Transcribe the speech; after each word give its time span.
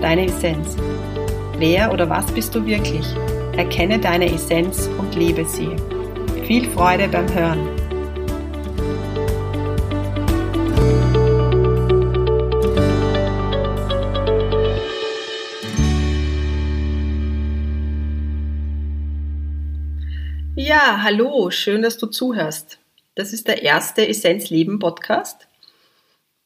deine 0.00 0.26
Essenz. 0.26 0.76
Wer 1.58 1.92
oder 1.92 2.08
was 2.10 2.26
bist 2.32 2.54
du 2.54 2.64
wirklich? 2.66 3.06
Erkenne 3.56 3.98
deine 3.98 4.32
Essenz 4.32 4.88
und 4.98 5.14
lebe 5.14 5.44
sie. 5.44 5.70
Viel 6.46 6.68
Freude 6.70 7.08
beim 7.08 7.32
Hören. 7.32 7.76
Ja, 20.54 21.02
hallo, 21.02 21.50
schön, 21.50 21.82
dass 21.82 21.96
du 21.96 22.06
zuhörst. 22.06 22.78
Das 23.14 23.32
ist 23.32 23.46
der 23.46 23.62
erste 23.62 24.06
Essenzleben 24.06 24.78
Podcast. 24.78 25.46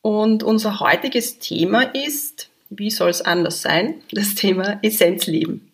Und 0.03 0.43
unser 0.43 0.81
heutiges 0.81 1.39
Thema 1.39 1.83
ist, 1.95 2.50
wie 2.71 2.91
soll 2.91 3.11
es 3.11 3.23
anders 3.23 3.63
sein, 3.63 3.95
das 4.13 4.35
Thema 4.35 4.79
Essenzleben. 4.83 5.71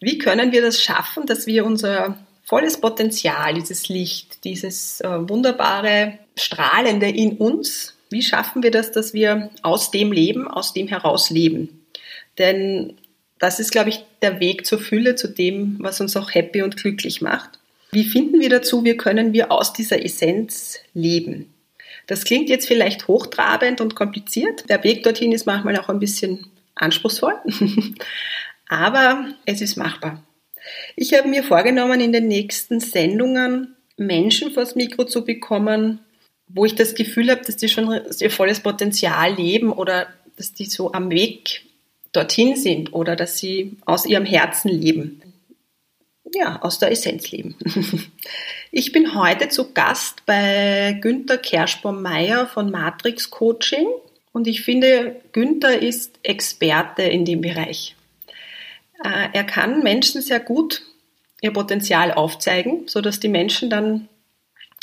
Wie 0.00 0.18
können 0.18 0.52
wir 0.52 0.62
das 0.62 0.80
schaffen, 0.80 1.26
dass 1.26 1.46
wir 1.46 1.64
unser 1.64 2.18
volles 2.44 2.80
Potenzial, 2.80 3.54
dieses 3.54 3.88
Licht, 3.88 4.44
dieses 4.44 5.00
äh, 5.00 5.28
wunderbare 5.28 6.18
Strahlende 6.36 7.08
in 7.08 7.36
uns, 7.38 7.96
wie 8.10 8.22
schaffen 8.22 8.62
wir 8.62 8.70
das, 8.70 8.92
dass 8.92 9.14
wir 9.14 9.50
aus 9.62 9.90
dem 9.90 10.12
leben, 10.12 10.46
aus 10.46 10.72
dem 10.72 10.88
heraus 10.88 11.30
leben? 11.30 11.84
Denn 12.38 12.94
das 13.38 13.60
ist, 13.60 13.72
glaube 13.72 13.88
ich, 13.88 14.04
der 14.22 14.40
Weg 14.40 14.66
zur 14.66 14.78
Fülle, 14.78 15.16
zu 15.16 15.28
dem, 15.28 15.76
was 15.80 16.00
uns 16.00 16.16
auch 16.16 16.32
happy 16.32 16.62
und 16.62 16.76
glücklich 16.76 17.20
macht. 17.20 17.58
Wie 17.90 18.04
finden 18.04 18.40
wir 18.40 18.50
dazu, 18.50 18.84
wie 18.84 18.96
können 18.96 19.32
wir 19.32 19.50
aus 19.50 19.72
dieser 19.72 20.04
Essenz 20.04 20.78
leben? 20.94 21.53
Das 22.06 22.24
klingt 22.24 22.48
jetzt 22.48 22.66
vielleicht 22.66 23.08
hochtrabend 23.08 23.80
und 23.80 23.94
kompliziert. 23.94 24.68
Der 24.68 24.84
Weg 24.84 25.02
dorthin 25.02 25.32
ist 25.32 25.46
manchmal 25.46 25.78
auch 25.78 25.88
ein 25.88 25.98
bisschen 25.98 26.46
anspruchsvoll, 26.74 27.34
aber 28.68 29.28
es 29.46 29.60
ist 29.60 29.76
machbar. 29.76 30.22
Ich 30.96 31.14
habe 31.14 31.28
mir 31.28 31.42
vorgenommen, 31.42 32.00
in 32.00 32.12
den 32.12 32.26
nächsten 32.26 32.80
Sendungen 32.80 33.76
Menschen 33.96 34.50
vors 34.50 34.74
Mikro 34.74 35.04
zu 35.04 35.24
bekommen, 35.24 36.00
wo 36.48 36.64
ich 36.64 36.74
das 36.74 36.94
Gefühl 36.94 37.30
habe, 37.30 37.42
dass 37.42 37.56
die 37.56 37.68
schon 37.68 38.00
ihr 38.18 38.30
volles 38.30 38.60
Potenzial 38.60 39.34
leben 39.34 39.72
oder 39.72 40.08
dass 40.36 40.52
die 40.52 40.66
so 40.66 40.92
am 40.92 41.10
Weg 41.10 41.62
dorthin 42.12 42.56
sind 42.56 42.92
oder 42.92 43.16
dass 43.16 43.38
sie 43.38 43.76
aus 43.86 44.06
ihrem 44.06 44.24
Herzen 44.24 44.68
leben 44.68 45.20
ja, 46.34 46.60
aus 46.62 46.78
der 46.78 46.90
Essenz 46.90 47.30
leben. 47.30 47.56
Ich 48.76 48.90
bin 48.90 49.14
heute 49.14 49.48
zu 49.50 49.72
Gast 49.72 50.26
bei 50.26 50.98
Günther 51.00 51.38
Kerschbaum-Meyer 51.38 52.48
von 52.48 52.72
Matrix 52.72 53.30
Coaching 53.30 53.86
und 54.32 54.48
ich 54.48 54.62
finde, 54.62 55.14
Günther 55.30 55.80
ist 55.80 56.18
Experte 56.24 57.02
in 57.02 57.24
dem 57.24 57.40
Bereich. 57.40 57.94
Äh, 59.04 59.28
er 59.32 59.44
kann 59.44 59.84
Menschen 59.84 60.22
sehr 60.22 60.40
gut 60.40 60.82
ihr 61.40 61.52
Potenzial 61.52 62.10
aufzeigen, 62.10 62.88
sodass 62.88 63.20
die 63.20 63.28
Menschen 63.28 63.70
dann 63.70 64.08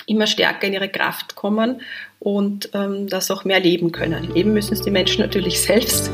immer 0.06 0.28
stärker 0.28 0.68
in 0.68 0.74
ihre 0.74 0.90
Kraft 0.90 1.36
kommen 1.36 1.82
und 2.20 2.70
ähm, 2.74 3.08
das 3.08 3.30
auch 3.30 3.44
mehr 3.44 3.60
leben 3.60 3.92
können. 3.92 4.32
Leben 4.34 4.54
müssen 4.54 4.74
es 4.74 4.82
die 4.82 4.92
Menschen 4.92 5.20
natürlich 5.20 5.62
selbst. 5.64 6.12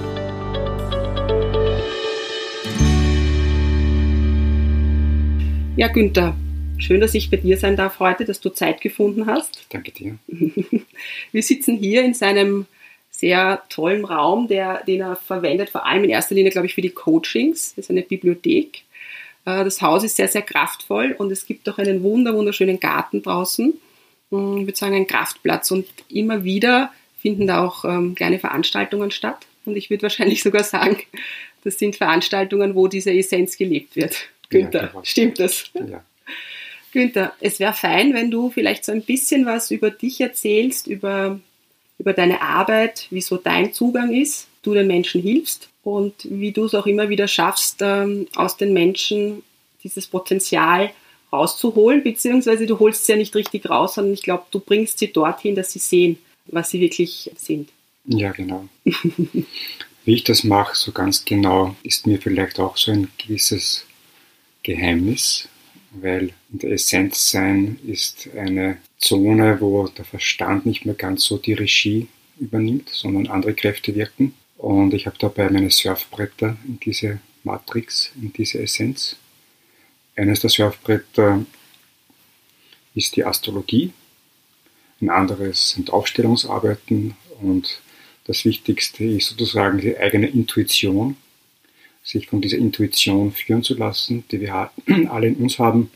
Ja, 5.77 5.89
Günther, 5.89 6.35
schön, 6.79 7.01
dass 7.01 7.13
ich 7.13 7.29
bei 7.29 7.37
dir 7.37 7.55
sein 7.55 7.75
darf 7.75 7.99
heute, 7.99 8.25
dass 8.25 8.39
du 8.39 8.49
Zeit 8.49 8.81
gefunden 8.81 9.27
hast. 9.27 9.67
Danke 9.69 9.91
dir. 9.91 10.17
Wir 11.31 11.43
sitzen 11.43 11.77
hier 11.77 12.03
in 12.03 12.15
seinem 12.15 12.65
sehr 13.11 13.61
tollen 13.69 14.03
Raum, 14.03 14.47
der, 14.47 14.83
den 14.85 15.01
er 15.01 15.15
verwendet, 15.15 15.69
vor 15.69 15.85
allem 15.85 16.03
in 16.03 16.09
erster 16.09 16.33
Linie, 16.33 16.49
glaube 16.49 16.65
ich, 16.65 16.73
für 16.73 16.81
die 16.81 16.89
Coachings. 16.89 17.75
Das 17.75 17.85
ist 17.85 17.91
eine 17.91 18.01
Bibliothek. 18.01 18.85
Äh, 19.45 19.63
das 19.63 19.79
Haus 19.83 20.03
ist 20.03 20.15
sehr, 20.15 20.27
sehr 20.27 20.41
kraftvoll 20.41 21.15
und 21.15 21.31
es 21.31 21.45
gibt 21.45 21.69
auch 21.69 21.77
einen 21.77 22.01
wunder, 22.01 22.33
wunderschönen 22.33 22.79
Garten 22.79 23.21
draußen. 23.21 23.79
Hm, 24.31 24.57
ich 24.57 24.65
würde 24.65 24.77
sagen, 24.79 24.95
ein 24.95 25.05
Kraftplatz 25.05 25.69
und 25.69 25.85
immer 26.09 26.43
wieder 26.43 26.91
finden 27.19 27.45
da 27.45 27.63
auch 27.63 27.85
ähm, 27.85 28.15
kleine 28.15 28.39
Veranstaltungen 28.39 29.11
statt. 29.11 29.45
Und 29.65 29.77
ich 29.77 29.91
würde 29.91 30.01
wahrscheinlich 30.01 30.41
sogar 30.41 30.63
sagen, 30.63 30.97
das 31.63 31.77
sind 31.77 31.97
Veranstaltungen, 31.97 32.73
wo 32.73 32.87
diese 32.87 33.13
Essenz 33.13 33.57
gelebt 33.57 33.95
wird. 33.95 34.29
Günther, 34.49 34.91
ja, 34.93 35.01
stimmt 35.03 35.39
das? 35.39 35.65
Ja. 35.73 36.03
Günther, 36.91 37.33
es 37.39 37.59
wäre 37.59 37.73
fein, 37.73 38.13
wenn 38.13 38.31
du 38.31 38.49
vielleicht 38.49 38.85
so 38.85 38.91
ein 38.91 39.03
bisschen 39.03 39.45
was 39.45 39.71
über 39.71 39.91
dich 39.91 40.21
erzählst, 40.21 40.87
über, 40.87 41.39
über 41.99 42.13
deine 42.13 42.41
Arbeit, 42.41 43.07
wieso 43.09 43.37
dein 43.37 43.73
Zugang 43.73 44.13
ist, 44.13 44.47
du 44.63 44.73
den 44.73 44.87
Menschen 44.87 45.21
hilfst 45.21 45.69
und 45.83 46.13
wie 46.23 46.51
du 46.51 46.65
es 46.65 46.75
auch 46.75 46.85
immer 46.85 47.09
wieder 47.09 47.27
schaffst, 47.27 47.77
ähm, 47.81 48.27
aus 48.35 48.57
den 48.57 48.73
Menschen 48.73 49.43
dieses 49.83 50.07
Potenzial 50.07 50.91
rauszuholen, 51.31 52.03
beziehungsweise 52.03 52.65
du 52.65 52.79
holst 52.79 53.05
sie 53.05 53.13
ja 53.13 53.17
nicht 53.17 53.35
richtig 53.35 53.69
raus, 53.69 53.95
sondern 53.95 54.13
ich 54.13 54.23
glaube, 54.23 54.45
du 54.51 54.59
bringst 54.59 54.99
sie 54.99 55.11
dorthin, 55.11 55.55
dass 55.55 55.71
sie 55.71 55.79
sehen, 55.79 56.17
was 56.45 56.69
sie 56.69 56.79
wirklich 56.79 57.31
sind. 57.37 57.69
Ja, 58.05 58.31
genau. 58.31 58.67
Wie 60.05 60.13
ich 60.13 60.23
das 60.23 60.45
mache, 60.45 60.75
so 60.75 60.93
ganz 60.93 61.25
genau, 61.25 61.75
ist 61.83 62.07
mir 62.07 62.19
vielleicht 62.21 62.59
auch 62.59 62.77
so 62.77 62.91
ein 62.91 63.09
gewisses 63.17 63.86
Geheimnis, 64.67 65.47
weil 65.91 66.33
in 66.51 66.59
der 66.59 66.71
Essenz 66.71 67.31
sein 67.31 67.79
ist 67.87 68.29
eine 68.35 68.79
Zone, 68.99 69.61
wo 69.61 69.87
der 69.87 70.03
Verstand 70.03 70.65
nicht 70.65 70.85
mehr 70.85 70.95
ganz 70.95 71.23
so 71.23 71.37
die 71.37 71.53
Regie 71.53 72.07
übernimmt, 72.37 72.89
sondern 72.89 73.27
andere 73.27 73.53
Kräfte 73.53 73.95
wirken. 73.95 74.33
Und 74.57 74.93
ich 74.93 75.05
habe 75.05 75.15
dabei 75.19 75.49
meine 75.49 75.71
Surfbretter 75.71 76.57
in 76.67 76.81
diese 76.81 77.21
Matrix, 77.45 78.11
in 78.21 78.33
diese 78.33 78.59
Essenz. 78.59 79.15
Eines 80.17 80.41
der 80.41 80.49
Surfbretter 80.49 81.45
ist 82.93 83.15
die 83.15 83.23
Astrologie, 83.23 83.93
ein 84.99 85.09
anderes 85.09 85.69
sind 85.71 85.91
Aufstellungsarbeiten 85.91 87.15
und 87.39 87.79
das 88.25 88.43
Wichtigste 88.43 89.05
ist 89.05 89.29
sozusagen 89.29 89.79
die 89.79 89.97
eigene 89.97 90.27
Intuition, 90.27 91.15
sich 92.07 92.27
von 92.27 92.39
dieser 92.39 92.57
Intuition 92.57 93.33
führen 93.33 93.63
zu 93.63 93.75
lassen, 93.75 94.23
die 94.31 94.39
wir 94.39 94.71
alle 95.09 95.27
in 95.27 95.35
uns 95.35 95.59
haben. 95.59 95.91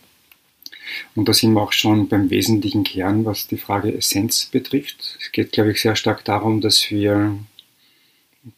Und 1.15 1.29
da 1.29 1.33
sind 1.33 1.53
wir 1.53 1.61
auch 1.61 1.71
schon 1.71 2.09
beim 2.09 2.29
wesentlichen 2.29 2.83
Kern, 2.83 3.23
was 3.23 3.47
die 3.47 3.57
Frage 3.57 3.93
Essenz 3.93 4.45
betrifft. 4.45 5.17
Es 5.21 5.31
geht, 5.31 5.53
glaube 5.53 5.71
ich, 5.71 5.81
sehr 5.81 5.95
stark 5.95 6.25
darum, 6.25 6.59
dass 6.59 6.91
wir 6.91 7.39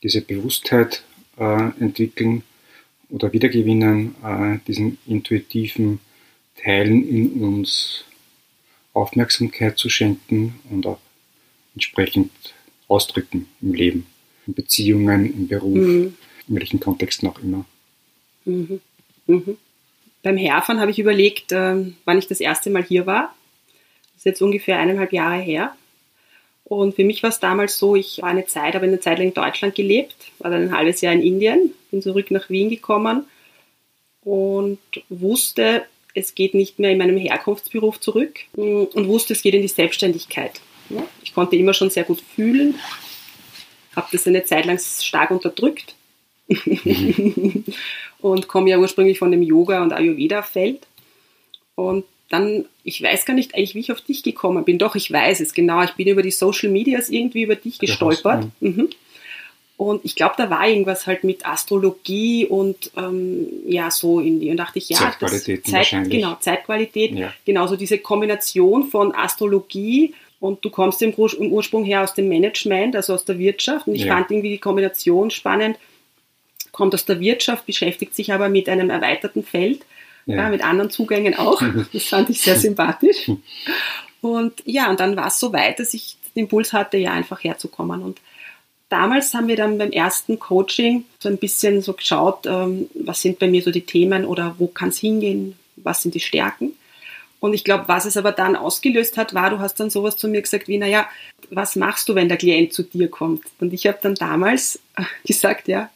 diese 0.02 0.22
Bewusstheit 0.22 1.04
äh, 1.38 1.70
entwickeln 1.80 2.42
oder 3.10 3.32
wiedergewinnen, 3.32 4.16
äh, 4.24 4.58
diesen 4.66 4.98
intuitiven 5.06 6.00
Teilen 6.56 7.08
in 7.08 7.44
uns 7.44 8.06
Aufmerksamkeit 8.94 9.78
zu 9.78 9.90
schenken 9.90 10.60
und 10.72 10.88
auch 10.88 11.00
entsprechend 11.76 12.32
ausdrücken 12.88 13.48
im 13.62 13.76
Leben, 13.76 14.08
in 14.48 14.56
Beziehungen, 14.56 15.32
im 15.32 15.48
Beruf. 15.48 15.76
Mhm 15.76 16.14
in 16.48 16.56
welchen 16.56 16.80
Kontexten 16.80 17.30
auch 17.30 17.40
immer. 17.40 17.66
Mhm. 18.46 18.82
Mhm. 19.28 19.58
Beim 20.22 20.38
Herfahren 20.38 20.80
habe 20.80 20.92
ich 20.92 21.00
überlegt, 21.00 21.52
äh, 21.52 21.76
wann 22.06 22.18
ich 22.18 22.28
das 22.28 22.40
erste 22.40 22.70
Mal 22.70 22.84
hier 22.84 23.06
war. 23.06 23.36
Das 24.14 24.22
ist 24.22 24.26
jetzt 24.26 24.42
ungefähr 24.42 24.80
eineinhalb 24.80 25.12
Jahre 25.12 25.42
her. 25.42 25.76
Und 26.64 26.96
für 26.96 27.04
mich 27.04 27.22
war 27.24 27.30
es 27.30 27.40
damals 27.40 27.78
so, 27.78 27.96
ich 27.96 28.22
war 28.22 28.30
eine 28.30 28.46
Zeit, 28.46 28.74
habe 28.74 28.86
eine 28.86 29.00
Zeit 29.00 29.18
lang 29.18 29.28
in 29.28 29.34
Deutschland 29.34 29.76
gelebt, 29.76 30.16
war 30.40 30.50
dann 30.50 30.64
ein 30.64 30.78
halbes 30.78 31.02
Jahr 31.02 31.14
in 31.14 31.22
Indien, 31.22 31.74
bin 31.92 32.02
zurück 32.02 32.32
nach 32.32 32.50
Wien 32.50 32.70
gekommen 32.70 33.26
und 34.24 34.80
wusste, 35.10 35.84
es 36.14 36.36
geht 36.36 36.54
nicht 36.54 36.80
mehr 36.80 36.92
in 36.92 36.98
meinem 36.98 37.18
Herkunftsberuf 37.18 38.00
zurück 38.00 38.40
und 38.54 39.08
wusste, 39.08 39.34
es 39.34 39.42
geht 39.42 39.56
in 39.56 39.62
die 39.62 39.68
Selbstständigkeit. 39.68 40.62
Ich 41.22 41.34
konnte 41.34 41.58
immer 41.58 41.74
schon 41.74 41.90
sehr 41.90 42.04
gut 42.06 42.22
fühlen, 42.22 42.80
habe 43.96 44.08
das 44.12 44.26
eine 44.26 44.46
Zeit 44.46 44.66
lang 44.66 44.80
stark 44.80 45.32
unterdrückt 45.32 45.96
und 48.22 48.48
komme 48.48 48.70
ja 48.70 48.78
ursprünglich 48.78 49.20
von 49.20 49.32
dem 49.32 49.42
Yoga- 49.44 49.84
und 49.84 49.94
Ayurveda-Feld. 49.94 50.80
Und 51.76 52.06
dann, 52.30 52.66
ich 52.84 53.02
weiß 53.02 53.26
gar 53.26 53.34
nicht 53.34 53.54
eigentlich, 53.54 53.76
wie 53.76 53.80
ich 53.80 53.92
auf 53.92 54.02
dich 54.02 54.24
gekommen 54.24 54.64
bin. 54.64 54.78
Doch, 54.80 54.96
ich 54.96 55.12
weiß 55.12 55.40
es, 55.40 55.54
genau. 55.54 55.84
Ich 55.84 55.92
bin 55.92 56.08
über 56.08 56.24
die 56.24 56.32
Social 56.32 56.70
Medias 56.70 57.10
irgendwie 57.10 57.44
über 57.44 57.56
dich 57.56 57.80
gestolpert. 57.80 58.48
Mhm. 58.60 58.90
Und 59.76 60.06
ich 60.06 60.16
glaube, 60.16 60.36
da 60.38 60.50
war 60.50 60.68
irgendwas 60.68 61.08
halt 61.08 61.24
mit 61.24 61.46
Astrologie 61.46 62.46
und 62.46 62.92
ähm, 62.96 63.48
ja, 63.66 63.92
so 63.92 64.20
in 64.20 64.40
die. 64.40 64.50
Und 64.50 64.58
dachte 64.58 64.80
ich, 64.80 64.90
ja, 64.90 64.98
Zeitqualität 64.98 65.68
Zeit, 65.68 66.10
genau, 66.10 66.38
Zeitqualität, 66.40 67.12
Ja. 67.12 67.34
genauso 67.46 67.76
diese 67.76 67.98
Kombination 67.98 68.86
von 68.88 69.14
Astrologie 69.14 70.14
und 70.40 70.64
du 70.64 70.70
kommst 70.70 71.02
im 71.02 71.14
Ursprung 71.16 71.84
her 71.86 72.04
aus 72.04 72.14
dem 72.14 72.30
Management, 72.30 72.96
also 72.96 73.14
aus 73.14 73.26
der 73.26 73.40
Wirtschaft. 73.40 73.88
Und 73.88 73.96
ich 73.96 74.06
Ja. 74.06 74.16
fand 74.16 74.30
irgendwie 74.32 74.52
die 74.52 74.58
Kombination 74.60 75.32
spannend. 75.32 75.78
Kommt 76.74 76.94
aus 76.94 77.06
der 77.06 77.22
Wirtschaft, 77.22 77.66
beschäftigt 77.66 78.14
sich 78.14 78.34
aber 78.34 78.50
mit 78.50 78.68
einem 78.68 78.90
erweiterten 78.90 79.44
Feld, 79.44 79.86
Ja. 80.26 80.36
ja. 80.36 80.50
mit 80.50 80.62
anderen 80.64 80.90
Zugängen 80.90 81.36
auch. 81.38 81.64
Das 81.94 82.04
fand 82.04 82.30
ich 82.30 82.42
sehr 82.42 82.60
sympathisch. 82.60 83.32
Und 84.22 84.62
ja, 84.66 84.90
und 84.90 85.00
dann 85.00 85.16
war 85.16 85.28
es 85.28 85.40
so 85.40 85.54
weit, 85.54 85.80
dass 85.80 85.94
ich 85.94 86.18
den 86.36 86.44
Impuls 86.44 86.74
hatte, 86.74 86.98
ja, 86.98 87.12
einfach 87.14 87.44
herzukommen. 87.44 88.02
Und 88.02 88.20
damals 88.90 89.34
haben 89.34 89.48
wir 89.48 89.56
dann 89.56 89.78
beim 89.78 89.92
ersten 89.92 90.40
Coaching 90.40 91.06
so 91.20 91.30
ein 91.30 91.38
bisschen 91.38 91.82
so 91.82 91.94
geschaut, 91.94 92.46
ähm, 92.46 92.90
was 92.94 93.22
sind 93.22 93.40
bei 93.40 93.48
mir 93.48 93.62
so 93.62 93.72
die 93.72 93.86
Themen 93.86 94.26
oder 94.26 94.56
wo 94.58 94.68
kann 94.68 94.90
es 94.90 94.98
hingehen, 95.00 95.58
was 95.76 96.02
sind 96.02 96.16
die 96.16 96.20
Stärken. 96.20 96.74
Und 97.40 97.54
ich 97.54 97.66
glaube, 97.66 97.84
was 97.88 98.06
es 98.06 98.16
aber 98.16 98.32
dann 98.32 98.56
ausgelöst 98.56 99.18
hat, 99.18 99.34
war, 99.34 99.50
du 99.50 99.60
hast 99.60 99.78
dann 99.80 99.90
sowas 99.90 100.16
zu 100.16 100.30
mir 100.30 100.42
gesagt 100.42 100.70
wie, 100.70 100.78
naja, 100.78 101.10
was 101.50 101.76
machst 101.76 102.08
du, 102.08 102.16
wenn 102.16 102.30
der 102.30 102.38
Klient 102.38 102.72
zu 102.72 102.84
dir 102.84 103.10
kommt? 103.10 103.44
Und 103.60 103.74
ich 103.74 103.86
habe 103.86 104.00
dann 104.02 104.16
damals 104.16 104.80
äh, 104.96 105.04
gesagt, 105.28 105.68
ja, 105.68 105.90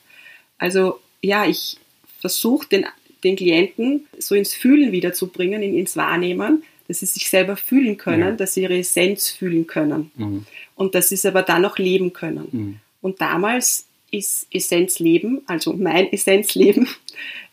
also 0.57 0.99
ja, 1.21 1.45
ich 1.45 1.77
versuche 2.19 2.67
den, 2.69 2.85
den 3.23 3.35
Klienten 3.35 4.07
so 4.17 4.35
ins 4.35 4.53
Fühlen 4.53 4.91
wiederzubringen, 4.91 5.61
in, 5.61 5.75
ins 5.77 5.95
Wahrnehmen, 5.97 6.63
dass 6.87 6.99
sie 7.01 7.05
sich 7.05 7.29
selber 7.29 7.57
fühlen 7.57 7.97
können, 7.97 8.21
Ja. 8.21 8.31
dass 8.31 8.53
sie 8.53 8.61
ihre 8.63 8.77
Essenz 8.77 9.29
fühlen 9.29 9.67
können 9.67 10.11
Mhm. 10.15 10.45
und 10.75 10.95
dass 10.95 11.09
sie 11.09 11.15
es 11.15 11.25
aber 11.25 11.41
dann 11.43 11.65
auch 11.65 11.77
leben 11.77 12.13
können. 12.13 12.47
Mhm. 12.51 12.75
Und 13.01 13.19
damals 13.21 13.85
ist 14.09 14.47
Essenzleben, 14.51 15.41
also 15.47 15.73
mein 15.73 16.11
Essenzleben, 16.13 16.87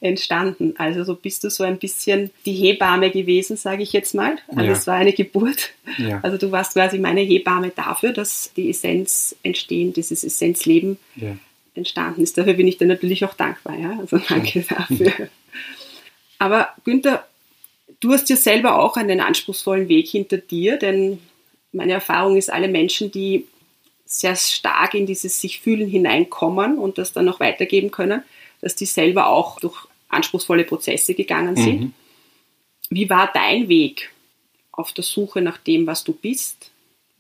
entstanden. 0.01 0.75
Also 0.79 1.03
so 1.05 1.15
bist 1.17 1.43
du 1.45 1.51
so 1.51 1.65
ein 1.65 1.79
bisschen 1.79 2.31
die 2.47 2.53
Hebamme 2.55 3.11
gewesen, 3.11 3.57
sage 3.57 3.83
ich 3.83 3.93
jetzt 3.93 4.15
mal. 4.15 4.37
Also 4.49 4.61
Ja. 4.67 4.73
es 4.73 4.87
war 4.87 4.97
eine 4.97 5.13
Geburt. 5.13 5.71
Ja. 5.99 6.21
Also 6.23 6.37
du 6.39 6.53
warst 6.53 6.75
quasi 6.75 6.99
meine 6.99 7.23
Hebamme 7.23 7.73
dafür, 7.75 8.13
dass 8.13 8.53
die 8.57 8.71
Essenz 8.71 9.35
entstehen, 9.43 9.93
dieses 9.93 10.23
Essenzleben. 10.23 10.99
Entstanden 11.75 12.23
ist. 12.23 12.39
Dafür 12.39 12.55
bin 12.55 12.69
ich 12.69 12.79
dir 12.79 12.87
natürlich 12.87 13.25
auch 13.25 13.35
dankbar. 13.35 13.77
Ja? 13.79 13.99
Also 13.99 14.19
danke 14.19 14.63
dafür. 14.69 15.29
Aber 16.39 16.69
Günther, 16.85 17.27
du 18.01 18.13
hast 18.13 18.29
ja 18.31 18.37
selber 18.37 18.79
auch 18.79 18.97
einen 18.97 19.21
anspruchsvollen 19.21 19.89
Weg 19.89 20.09
hinter 20.09 20.39
dir, 20.39 20.77
denn 20.79 21.19
meine 21.73 21.93
Erfahrung 21.93 22.37
ist, 22.37 22.51
alle 22.51 22.69
Menschen, 22.69 23.11
die 23.11 23.47
sehr 24.05 24.37
stark 24.37 24.95
in 24.95 25.07
dieses 25.07 25.41
sich 25.41 25.61
fühlen 25.61 25.89
hineinkommen 25.89 26.79
und 26.79 26.99
das 26.99 27.13
dann 27.13 27.25
noch 27.25 27.41
weitergeben 27.41 27.91
können, 27.91 28.23
dass 28.61 28.77
die 28.77 28.87
selber 28.87 29.27
auch 29.27 29.59
durch 29.61 29.87
anspruchsvolle 30.09 30.65
Prozesse 30.65 31.15
gegangen 31.15 31.57
sind. 31.57 31.81
Mhm. 31.81 31.93
Wie 32.91 33.11
war 33.11 33.31
dein 33.33 33.69
Weg 33.69 34.13
auf 34.71 34.93
der 34.93 35.05
Suche 35.05 35.41
nach 35.41 35.59
dem, 35.59 35.87
was 35.87 36.05
du 36.05 36.13
bist? 36.13 36.71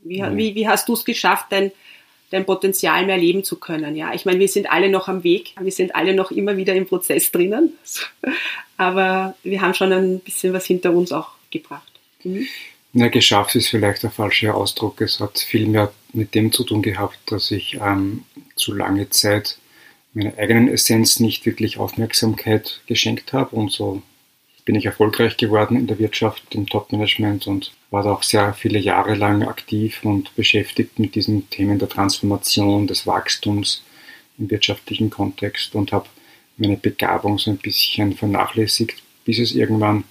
Wie, 0.02 0.18
Ja. 0.18 0.36
wie, 0.36 0.54
wie 0.54 0.68
hast 0.68 0.88
du 0.88 0.92
es 0.92 1.04
geschafft, 1.04 1.46
dein, 1.50 1.72
dein 2.34 2.44
Potenzial 2.44 3.06
mehr 3.06 3.16
leben 3.16 3.44
zu 3.44 3.56
können? 3.56 3.96
Ja, 3.96 4.12
ich 4.12 4.24
meine, 4.24 4.40
wir 4.40 4.48
sind 4.48 4.70
alle 4.70 4.90
noch 4.90 5.08
am 5.08 5.24
Weg, 5.24 5.54
wir 5.58 5.72
sind 5.72 5.94
alle 5.94 6.14
noch 6.14 6.30
immer 6.30 6.56
wieder 6.56 6.74
im 6.74 6.86
Prozess 6.86 7.30
drinnen, 7.30 7.72
aber 8.76 9.34
wir 9.42 9.60
haben 9.60 9.74
schon 9.74 9.92
ein 9.92 10.20
bisschen 10.20 10.52
was 10.52 10.66
hinter 10.66 10.92
uns 10.92 11.12
auch 11.12 11.30
gebracht. 11.50 11.92
Mhm. 12.24 12.46
Na, 12.92 13.08
geschafft 13.08 13.56
ist 13.56 13.68
vielleicht 13.68 14.04
der 14.04 14.10
falsche 14.10 14.54
Ausdruck. 14.54 15.00
Es 15.00 15.18
hat 15.18 15.40
viel 15.40 15.66
mehr 15.66 15.92
mit 16.12 16.34
dem 16.34 16.52
zu 16.52 16.62
tun 16.62 16.80
gehabt, 16.80 17.18
dass 17.26 17.50
ich 17.50 17.78
ähm, 17.80 18.24
zu 18.54 18.72
lange 18.72 19.10
Zeit 19.10 19.58
meiner 20.12 20.38
eigenen 20.38 20.68
Essenz 20.68 21.18
nicht 21.18 21.44
wirklich 21.44 21.78
Aufmerksamkeit 21.78 22.82
geschenkt 22.86 23.32
habe 23.32 23.56
und 23.56 23.72
so 23.72 24.02
bin 24.64 24.76
ich 24.76 24.86
erfolgreich 24.86 25.36
geworden 25.36 25.76
in 25.76 25.88
der 25.88 25.98
Wirtschaft, 25.98 26.54
im 26.54 26.66
Top-Management 26.66 27.46
und 27.46 27.72
war 27.94 28.02
da 28.02 28.12
auch 28.12 28.24
sehr 28.24 28.54
viele 28.54 28.80
Jahre 28.80 29.14
lang 29.14 29.44
aktiv 29.44 30.00
und 30.02 30.34
beschäftigt 30.34 30.98
mit 30.98 31.14
diesen 31.14 31.48
Themen 31.48 31.78
der 31.78 31.88
Transformation, 31.88 32.88
des 32.88 33.06
Wachstums 33.06 33.84
im 34.36 34.50
wirtschaftlichen 34.50 35.10
Kontext 35.10 35.76
und 35.76 35.92
habe 35.92 36.08
meine 36.56 36.76
Begabung 36.76 37.38
so 37.38 37.52
ein 37.52 37.56
bisschen 37.56 38.16
vernachlässigt, 38.16 39.00
bis 39.24 39.38
es 39.38 39.54
irgendwann 39.54 40.02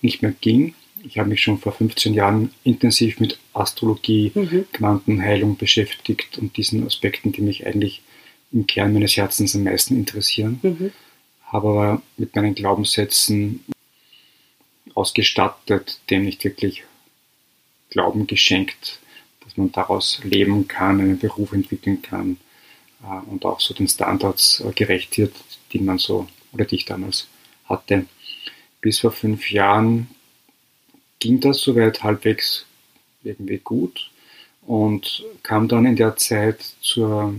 nicht 0.00 0.22
mehr 0.22 0.32
ging. 0.40 0.74
Ich 1.04 1.18
habe 1.18 1.28
mich 1.28 1.42
schon 1.42 1.58
vor 1.58 1.72
15 1.72 2.14
Jahren 2.14 2.52
intensiv 2.64 3.20
mit 3.20 3.38
Astrologie, 3.52 4.32
Mhm. 4.34 4.64
Quantenheilung 4.72 5.58
beschäftigt 5.58 6.38
und 6.38 6.56
diesen 6.56 6.86
Aspekten, 6.86 7.32
die 7.32 7.42
mich 7.42 7.66
eigentlich 7.66 8.00
im 8.50 8.66
Kern 8.66 8.94
meines 8.94 9.14
Herzens 9.14 9.54
am 9.54 9.64
meisten 9.64 9.94
interessieren. 9.94 10.58
Mhm. 10.62 10.90
Habe 11.44 11.68
aber 11.68 12.02
mit 12.16 12.34
meinen 12.34 12.54
Glaubenssätzen 12.54 13.62
ausgestattet, 14.94 16.00
dem 16.08 16.24
nicht 16.24 16.42
wirklich 16.42 16.84
Glauben 17.96 18.26
geschenkt, 18.26 19.00
dass 19.42 19.56
man 19.56 19.72
daraus 19.72 20.20
leben 20.22 20.68
kann, 20.68 21.00
einen 21.00 21.18
Beruf 21.18 21.54
entwickeln 21.54 22.02
kann 22.02 22.36
äh, 23.02 23.30
und 23.30 23.46
auch 23.46 23.58
so 23.58 23.72
den 23.72 23.88
Standards 23.88 24.60
äh, 24.60 24.70
gerecht 24.72 25.16
wird, 25.16 25.34
die 25.72 25.78
man 25.78 25.96
so 25.96 26.28
oder 26.52 26.66
die 26.66 26.74
ich 26.76 26.84
damals 26.84 27.26
hatte. 27.64 28.04
Bis 28.82 28.98
vor 28.98 29.12
fünf 29.12 29.50
Jahren 29.50 30.08
ging 31.20 31.40
das 31.40 31.62
soweit 31.62 32.02
halbwegs 32.02 32.66
irgendwie 33.24 33.60
gut 33.64 34.10
und 34.66 35.24
kam 35.42 35.66
dann 35.66 35.86
in 35.86 35.96
der 35.96 36.16
Zeit 36.16 36.60
zur, 36.82 37.34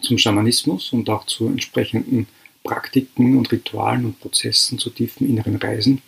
zum 0.00 0.16
Schamanismus 0.16 0.92
und 0.92 1.10
auch 1.10 1.26
zu 1.26 1.48
entsprechenden 1.48 2.28
Praktiken 2.62 3.36
und 3.36 3.50
Ritualen 3.50 4.04
und 4.04 4.20
Prozessen, 4.20 4.78
zu 4.78 4.90
tiefen 4.90 5.28
inneren 5.28 5.56
Reisen. 5.56 6.02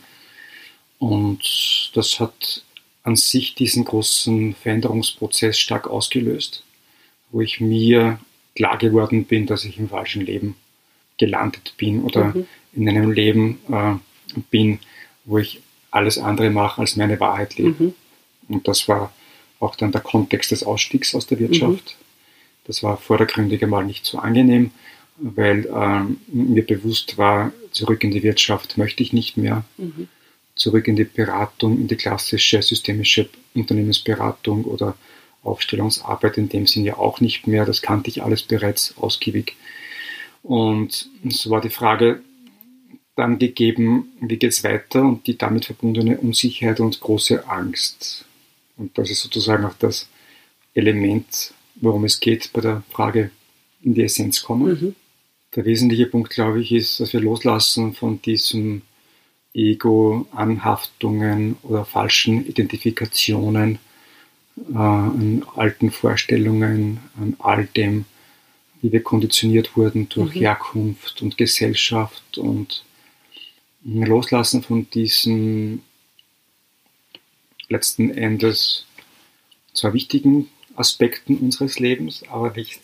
Und 1.01 1.91
das 1.95 2.21
hat 2.21 2.63
an 3.05 3.17
sich 3.17 3.55
diesen 3.55 3.85
großen 3.85 4.55
Veränderungsprozess 4.55 5.59
stark 5.59 5.89
ausgelöst, 5.89 6.65
wo 7.31 7.41
ich 7.41 7.61
mir 7.61 8.19
klar 8.55 8.79
geworden 8.79 9.25
bin, 9.25 9.47
dass 9.47 9.65
ich 9.65 9.79
im 9.79 9.89
falschen 9.89 10.25
Leben 10.25 10.57
gelandet 11.19 11.75
bin 11.77 12.03
oder 12.03 12.27
Mhm. 12.27 12.47
in 12.75 12.89
einem 12.89 13.11
Leben 13.13 13.59
äh, 13.71 13.95
bin, 14.51 14.79
wo 15.25 15.39
ich 15.39 15.61
alles 15.91 16.19
andere 16.19 16.51
mache, 16.51 16.81
als 16.81 16.97
meine 16.97 17.19
Wahrheit 17.21 17.57
lebe. 17.57 17.85
Mhm. 17.85 17.95
Und 18.49 18.69
das 18.69 18.89
war 18.89 19.13
auch 19.61 19.77
dann 19.77 19.93
der 19.93 20.01
Kontext 20.01 20.51
des 20.51 20.63
Ausstiegs 20.65 21.15
aus 21.15 21.27
der 21.27 21.39
Wirtschaft. 21.39 21.97
Das 22.65 22.83
war 22.83 22.97
vordergründig 22.97 23.63
einmal 23.63 23.85
nicht 23.85 24.05
so 24.05 24.19
angenehm, 24.19 24.71
weil 25.17 25.69
ähm, 25.75 26.19
mir 26.27 26.65
bewusst 26.67 27.19
war, 27.19 27.53
zurück 27.71 28.03
in 28.05 28.11
die 28.11 28.23
Wirtschaft 28.23 28.79
möchte 28.79 29.03
ich 29.03 29.13
nicht 29.13 29.37
mehr. 29.37 29.65
Mhm. 29.77 30.09
Zurück 30.55 30.89
in 30.89 30.97
die 30.97 31.05
Beratung, 31.05 31.79
in 31.79 31.89
die 31.89 31.97
klassische 31.97 32.63
systemische 32.63 33.29
Unternehmensberatung 33.55 34.65
oder 34.65 34.97
Aufstellungsarbeit 35.43 36.39
in 36.39 36.49
dem 36.49 36.67
Sinn 36.67 36.85
ja 36.85 36.97
auch 36.99 37.21
nicht 37.21 37.47
mehr. 37.47 37.65
Das 37.65 37.83
kannte 37.83 38.11
ich 38.11 38.23
alles 38.23 38.43
bereits 38.43 38.95
ausgiebig. 38.97 39.57
Und 40.43 41.09
so 41.29 41.51
war 41.51 41.61
die 41.61 41.71
Frage 41.71 42.21
dann 43.17 43.39
gegeben, 43.39 44.13
wie 44.21 44.37
geht 44.37 44.53
es 44.53 44.65
weiter 44.65 45.03
und 45.03 45.27
die 45.27 45.37
damit 45.37 45.67
verbundene 45.67 46.19
Unsicherheit 46.19 46.81
und 46.81 47.01
große 47.01 47.49
Angst. 47.49 48.25
Und 48.77 48.97
das 48.97 49.11
ist 49.11 49.21
sozusagen 49.21 49.65
auch 49.65 49.75
das 49.79 50.09
Element, 50.75 51.53
worum 51.77 52.05
es 52.05 52.21
geht 52.21 52.53
bei 52.53 52.61
der 52.61 52.83
Frage 52.91 53.31
in 53.83 53.95
die 53.95 54.03
Essenz 54.03 54.43
kommen. 54.43 54.81
Mhm. 54.81 54.95
Der 55.55 55.65
wesentliche 55.67 56.07
Punkt, 56.07 56.31
glaube 56.31 56.63
ich, 56.63 56.73
ist, 56.73 57.01
dass 57.01 57.13
wir 57.13 57.21
loslassen 57.21 57.95
von 57.95 58.23
diesem 58.23 58.83
Ego-Anhaftungen 59.55 61.57
oder 61.63 61.85
falschen 61.85 62.47
Identifikationen, 62.47 63.79
äh, 64.57 64.77
an 64.77 65.45
alten 65.57 65.91
Vorstellungen, 65.91 67.01
an 67.19 67.37
all 67.39 67.67
dem, 67.67 68.05
wie 68.81 68.93
wir 68.93 69.03
konditioniert 69.03 69.77
wurden 69.77 70.09
durch 70.09 70.35
Mhm. 70.35 70.41
Herkunft 70.41 71.23
und 71.23 71.39
Gesellschaft 71.39 72.39
und 72.39 72.85
loslassen 73.85 74.63
von 74.63 74.89
diesen 74.91 75.83
letzten 77.69 78.11
Endes 78.11 78.87
zwar 79.73 79.95
wichtigen 79.95 80.49
Aspekten 80.77 81.39
unseres 81.39 81.79
Lebens, 81.79 82.23
aber 82.29 82.53
nicht 82.53 82.81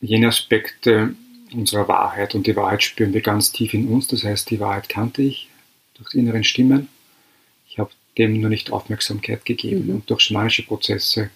jene 0.00 0.28
Aspekte 0.28 1.14
unserer 1.52 1.88
Wahrheit. 1.88 2.34
Und 2.34 2.46
die 2.46 2.56
Wahrheit 2.56 2.82
spüren 2.82 3.12
wir 3.12 3.20
ganz 3.20 3.52
tief 3.52 3.74
in 3.74 3.88
uns. 3.88 4.08
Das 4.08 4.24
heißt, 4.24 4.50
die 4.50 4.60
Wahrheit 4.60 4.88
kannte 4.88 5.22
ich 5.22 5.48
durch 5.94 6.10
die 6.10 6.18
inneren 6.18 6.44
Stimmen. 6.44 6.88
Ich 7.68 7.78
habe 7.78 7.90
dem 8.18 8.40
nur 8.40 8.50
nicht 8.50 8.72
Aufmerksamkeit 8.72 9.44
gegeben. 9.44 9.86
Mhm. 9.86 9.94
Und 9.96 10.10
durch 10.10 10.22
schamanische 10.22 10.64
Prozesse 10.64 11.30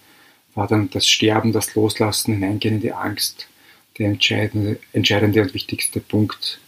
war 0.55 0.67
dann 0.67 0.91
das 0.91 1.09
Sterben, 1.09 1.53
das 1.53 1.75
Loslassen, 1.75 2.35
Hineingehen 2.35 2.77
in 2.77 2.81
die 2.81 2.93
Angst 2.93 3.47
der 3.99 4.09
entscheidende, 4.09 4.79
entscheidende 4.93 5.43
und 5.43 5.55
wichtigste 5.55 6.01
Punkt, 6.01 6.59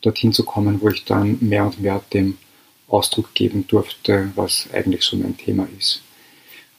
dorthin 0.00 0.32
zu 0.32 0.44
kommen, 0.44 0.80
wo 0.80 0.88
ich 0.88 1.04
dann 1.04 1.38
mehr 1.40 1.64
und 1.66 1.80
mehr 1.80 2.02
dem 2.12 2.38
Ausdruck 2.88 3.34
geben 3.34 3.66
durfte, 3.66 4.32
was 4.34 4.68
eigentlich 4.72 5.02
so 5.02 5.16
mein 5.16 5.36
Thema 5.36 5.68
ist. 5.78 6.02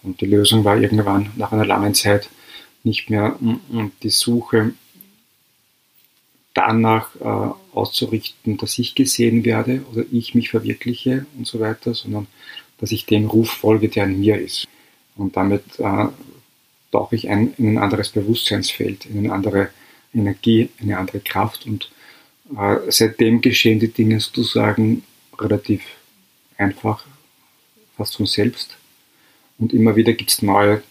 Und 0.01 0.21
die 0.21 0.25
Lösung 0.25 0.63
war 0.63 0.77
irgendwann 0.77 1.31
nach 1.35 1.51
einer 1.51 1.65
langen 1.65 1.93
Zeit, 1.93 2.29
nicht 2.83 3.09
mehr 3.09 3.37
die 4.01 4.09
Suche 4.09 4.73
danach 6.53 7.15
äh, 7.15 7.53
auszurichten, 7.75 8.57
dass 8.57 8.79
ich 8.79 8.95
gesehen 8.95 9.45
werde 9.45 9.83
oder 9.91 10.03
ich 10.11 10.35
mich 10.35 10.49
verwirkliche 10.49 11.25
und 11.37 11.47
so 11.47 11.59
weiter, 11.59 11.93
sondern 11.93 12.27
dass 12.79 12.91
ich 12.91 13.05
dem 13.05 13.27
Ruf 13.27 13.49
folge, 13.49 13.89
der 13.89 14.05
in 14.05 14.19
mir 14.19 14.39
ist. 14.39 14.67
Und 15.15 15.35
damit 15.35 15.63
äh, 15.79 16.07
tauche 16.91 17.15
ich 17.15 17.29
ein, 17.29 17.53
in 17.57 17.69
ein 17.69 17.77
anderes 17.77 18.09
Bewusstseinsfeld, 18.09 19.05
in 19.05 19.19
eine 19.19 19.33
andere 19.33 19.69
Energie, 20.13 20.69
eine 20.81 20.97
andere 20.97 21.19
Kraft. 21.19 21.65
Und 21.65 21.91
äh, 22.57 22.77
seitdem 22.89 23.41
geschehen 23.41 23.79
die 23.79 23.91
Dinge 23.91 24.19
sozusagen 24.19 25.03
relativ 25.37 25.81
einfach, 26.57 27.05
fast 27.95 28.15
von 28.15 28.25
selbst. 28.25 28.77
Und 29.57 29.73
immer 29.73 29.95
wieder 29.95 30.13
gibt 30.13 30.31
es 30.31 30.41
neue 30.41 30.81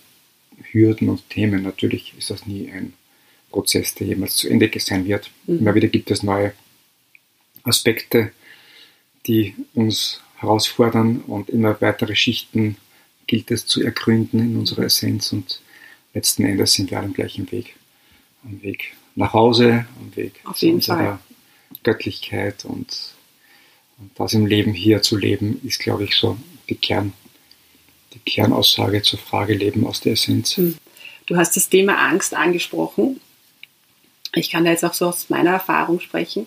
Hürden 0.72 1.08
und 1.08 1.28
Themen. 1.30 1.62
Natürlich 1.62 2.14
ist 2.18 2.30
das 2.30 2.46
nie 2.46 2.70
ein 2.70 2.92
Prozess, 3.50 3.94
der 3.94 4.06
jemals 4.06 4.36
zu 4.36 4.48
Ende 4.48 4.70
sein 4.78 5.06
wird. 5.06 5.30
Mhm. 5.46 5.58
Immer 5.58 5.74
wieder 5.74 5.88
gibt 5.88 6.10
es 6.10 6.22
neue 6.22 6.52
Aspekte, 7.64 8.32
die 9.26 9.54
uns 9.74 10.20
herausfordern 10.36 11.20
und 11.26 11.50
immer 11.50 11.80
weitere 11.80 12.14
Schichten 12.14 12.76
gilt 13.26 13.50
es 13.50 13.66
zu 13.66 13.82
ergründen 13.82 14.40
in 14.40 14.56
unserer 14.56 14.84
Essenz 14.84 15.32
und 15.32 15.60
letzten 16.14 16.44
Endes 16.44 16.72
sind 16.72 16.90
wir 16.90 16.98
alle 16.98 17.08
am 17.08 17.12
gleichen 17.12 17.50
Weg. 17.52 17.76
Am 18.44 18.62
Weg 18.62 18.94
nach 19.14 19.32
Hause, 19.32 19.86
am 20.00 20.16
Weg 20.16 20.40
Auf 20.44 20.56
zu 20.56 20.68
unserer 20.68 20.96
Fall. 20.96 21.18
Göttlichkeit 21.82 22.64
und, 22.64 23.14
und 23.98 24.10
das 24.14 24.32
im 24.32 24.46
Leben 24.46 24.72
hier 24.72 25.02
zu 25.02 25.16
leben, 25.16 25.60
ist, 25.64 25.80
glaube 25.80 26.04
ich, 26.04 26.14
so 26.14 26.38
die, 26.68 26.76
Kern, 26.76 27.12
die 28.14 28.20
Kernaussage 28.20 29.02
zur 29.02 29.18
Frage 29.18 29.54
Leben 29.54 29.86
aus 29.86 30.00
der 30.00 30.12
Essenz. 30.12 30.56
Hm. 30.56 30.76
Du 31.26 31.36
hast 31.36 31.56
das 31.56 31.68
Thema 31.68 31.98
Angst 32.08 32.32
angesprochen. 32.32 33.20
Ich 34.34 34.50
kann 34.50 34.64
da 34.64 34.70
jetzt 34.70 34.84
auch 34.84 34.94
so 34.94 35.06
aus 35.06 35.30
meiner 35.30 35.50
Erfahrung 35.50 36.00
sprechen. 36.00 36.46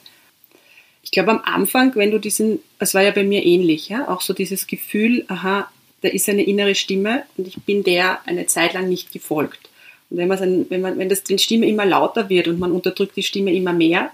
Ich 1.04 1.12
glaube, 1.12 1.32
am 1.32 1.42
Anfang, 1.44 1.96
wenn 1.96 2.12
du 2.12 2.20
diesen, 2.20 2.60
es 2.80 2.94
war 2.94 3.02
ja 3.02 3.12
bei 3.12 3.24
mir 3.24 3.44
ähnlich, 3.46 3.90
ja, 3.90 4.08
auch 4.08 4.22
so 4.22 4.34
dieses 4.34 4.68
Gefühl, 4.68 5.26
aha, 5.28 5.70
da 6.02 6.10
ist 6.10 6.30
eine 6.30 6.44
innere 6.44 6.76
Stimme 6.76 7.24
und 7.38 7.48
ich 7.48 7.58
bin 7.64 7.84
der 7.84 8.26
eine 8.28 8.46
Zeit 8.46 8.74
lang 8.74 8.88
nicht 8.88 9.12
gefolgt. 9.12 9.70
Und 10.10 10.18
wenn, 10.18 10.28
man, 10.28 10.70
wenn, 10.70 10.82
man, 10.82 10.98
wenn 10.98 11.10
das, 11.10 11.24
die 11.24 11.40
Stimme 11.40 11.68
immer 11.68 11.86
lauter 11.86 12.30
wird 12.30 12.48
und 12.48 12.60
man 12.60 12.72
unterdrückt 12.72 13.16
die 13.16 13.24
Stimme 13.24 13.54
immer 13.54 13.74
mehr, 13.74 14.12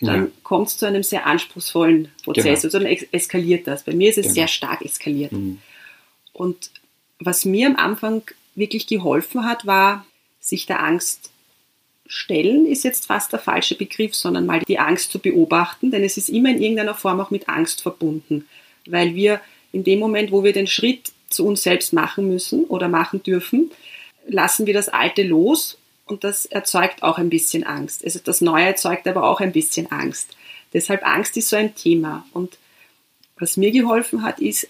dann 0.00 0.24
ja. 0.24 0.30
kommt 0.42 0.68
es 0.68 0.78
zu 0.78 0.86
einem 0.86 1.02
sehr 1.02 1.26
anspruchsvollen 1.26 2.08
Prozess. 2.24 2.44
Genau. 2.44 2.54
Also 2.54 2.78
dann 2.78 2.86
eskaliert 2.86 3.66
das. 3.66 3.84
Bei 3.84 3.92
mir 3.92 4.10
ist 4.10 4.18
es 4.18 4.24
genau. 4.24 4.34
sehr 4.34 4.48
stark 4.48 4.82
eskaliert. 4.82 5.32
Mhm. 5.32 5.58
Und 6.32 6.70
was 7.18 7.44
mir 7.44 7.66
am 7.66 7.76
Anfang 7.76 8.22
wirklich 8.54 8.86
geholfen 8.86 9.44
hat, 9.44 9.66
war, 9.66 10.04
sich 10.40 10.66
der 10.66 10.82
Angst 10.82 11.30
stellen, 12.14 12.66
ist 12.66 12.84
jetzt 12.84 13.06
fast 13.06 13.32
der 13.32 13.40
falsche 13.40 13.74
Begriff, 13.74 14.14
sondern 14.14 14.46
mal 14.46 14.60
die 14.60 14.78
Angst 14.78 15.10
zu 15.10 15.18
beobachten, 15.18 15.90
denn 15.90 16.04
es 16.04 16.16
ist 16.16 16.28
immer 16.28 16.50
in 16.50 16.62
irgendeiner 16.62 16.94
Form 16.94 17.20
auch 17.20 17.30
mit 17.30 17.48
Angst 17.48 17.82
verbunden, 17.82 18.46
weil 18.86 19.14
wir 19.14 19.40
in 19.72 19.82
dem 19.82 19.98
Moment, 19.98 20.30
wo 20.30 20.44
wir 20.44 20.52
den 20.52 20.68
Schritt 20.68 21.12
zu 21.28 21.44
uns 21.44 21.64
selbst 21.64 21.92
machen 21.92 22.28
müssen 22.28 22.64
oder 22.66 22.88
machen 22.88 23.22
dürfen, 23.22 23.72
lassen 24.28 24.66
wir 24.66 24.74
das 24.74 24.88
Alte 24.88 25.24
los 25.24 25.76
und 26.06 26.22
das 26.22 26.46
erzeugt 26.46 27.02
auch 27.02 27.18
ein 27.18 27.30
bisschen 27.30 27.64
Angst. 27.64 28.04
Also 28.04 28.20
das 28.22 28.40
Neue 28.40 28.66
erzeugt 28.66 29.08
aber 29.08 29.24
auch 29.24 29.40
ein 29.40 29.52
bisschen 29.52 29.90
Angst. 29.90 30.36
Deshalb 30.72 31.04
Angst 31.04 31.36
ist 31.36 31.48
so 31.48 31.56
ein 31.56 31.74
Thema. 31.74 32.24
Und 32.32 32.58
was 33.36 33.56
mir 33.56 33.72
geholfen 33.72 34.22
hat, 34.22 34.38
ist 34.38 34.68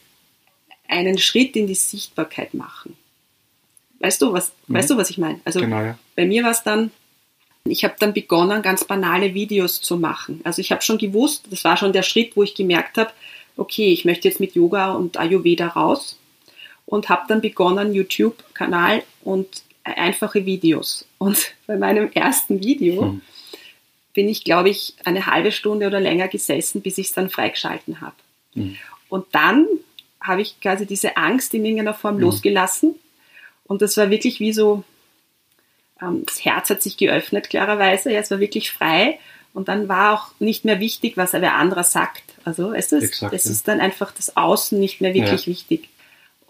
einen 0.88 1.18
Schritt 1.18 1.56
in 1.56 1.66
die 1.66 1.74
Sichtbarkeit 1.74 2.54
machen. 2.54 2.96
Weißt 4.00 4.22
du, 4.22 4.32
was, 4.32 4.52
mhm. 4.66 4.74
weißt 4.74 4.90
du, 4.90 4.96
was 4.96 5.10
ich 5.10 5.18
meine? 5.18 5.40
Also 5.44 5.60
genau, 5.60 5.80
ja. 5.80 5.98
bei 6.16 6.24
mir 6.24 6.42
war 6.44 6.52
es 6.52 6.62
dann, 6.62 6.90
ich 7.66 7.84
habe 7.84 7.94
dann 7.98 8.12
begonnen, 8.12 8.62
ganz 8.62 8.84
banale 8.84 9.32
Videos 9.32 9.80
zu 9.80 9.96
machen. 9.96 10.40
Also 10.44 10.60
ich 10.60 10.70
habe 10.70 10.82
schon 10.82 10.98
gewusst, 10.98 11.46
das 11.50 11.64
war 11.64 11.76
schon 11.76 11.92
der 11.92 12.02
Schritt, 12.02 12.36
wo 12.36 12.42
ich 12.42 12.54
gemerkt 12.54 12.98
habe, 12.98 13.10
okay, 13.56 13.92
ich 13.92 14.04
möchte 14.04 14.28
jetzt 14.28 14.40
mit 14.40 14.54
Yoga 14.54 14.92
und 14.92 15.16
Ayurveda 15.16 15.68
raus 15.68 16.18
und 16.86 17.08
habe 17.08 17.24
dann 17.28 17.40
begonnen, 17.40 17.94
YouTube-Kanal 17.94 19.02
und 19.22 19.62
einfache 19.82 20.44
Videos. 20.44 21.06
Und 21.18 21.54
bei 21.66 21.76
meinem 21.76 22.10
ersten 22.12 22.62
Video 22.62 23.02
hm. 23.02 23.22
bin 24.12 24.28
ich, 24.28 24.44
glaube 24.44 24.68
ich, 24.68 24.94
eine 25.04 25.26
halbe 25.26 25.52
Stunde 25.52 25.86
oder 25.86 26.00
länger 26.00 26.28
gesessen, 26.28 26.82
bis 26.82 26.98
ich 26.98 27.06
es 27.06 27.12
dann 27.14 27.30
freigeschalten 27.30 28.02
habe. 28.02 28.16
Hm. 28.54 28.76
Und 29.08 29.26
dann 29.32 29.66
habe 30.20 30.42
ich 30.42 30.60
quasi 30.60 30.86
diese 30.86 31.16
Angst 31.16 31.54
in 31.54 31.64
irgendeiner 31.64 31.94
Form 31.94 32.16
hm. 32.16 32.22
losgelassen. 32.22 32.96
Und 33.66 33.80
das 33.80 33.96
war 33.96 34.10
wirklich 34.10 34.40
wie 34.40 34.52
so, 34.52 34.84
das 35.98 36.44
Herz 36.44 36.70
hat 36.70 36.82
sich 36.82 36.96
geöffnet, 36.96 37.50
klarerweise. 37.50 38.12
Ja, 38.12 38.20
es 38.20 38.30
war 38.30 38.40
wirklich 38.40 38.70
frei. 38.70 39.18
Und 39.52 39.68
dann 39.68 39.88
war 39.88 40.14
auch 40.14 40.40
nicht 40.40 40.64
mehr 40.64 40.80
wichtig, 40.80 41.16
was 41.16 41.32
wer 41.32 41.54
anderer 41.54 41.84
sagt. 41.84 42.22
Also 42.44 42.72
es 42.72 42.90
ist, 42.92 43.04
Exakt, 43.04 43.32
es 43.32 43.44
ja. 43.44 43.52
ist 43.52 43.68
dann 43.68 43.80
einfach 43.80 44.12
das 44.12 44.36
Außen 44.36 44.78
nicht 44.78 45.00
mehr 45.00 45.14
wirklich 45.14 45.46
ja. 45.46 45.52
wichtig. 45.52 45.88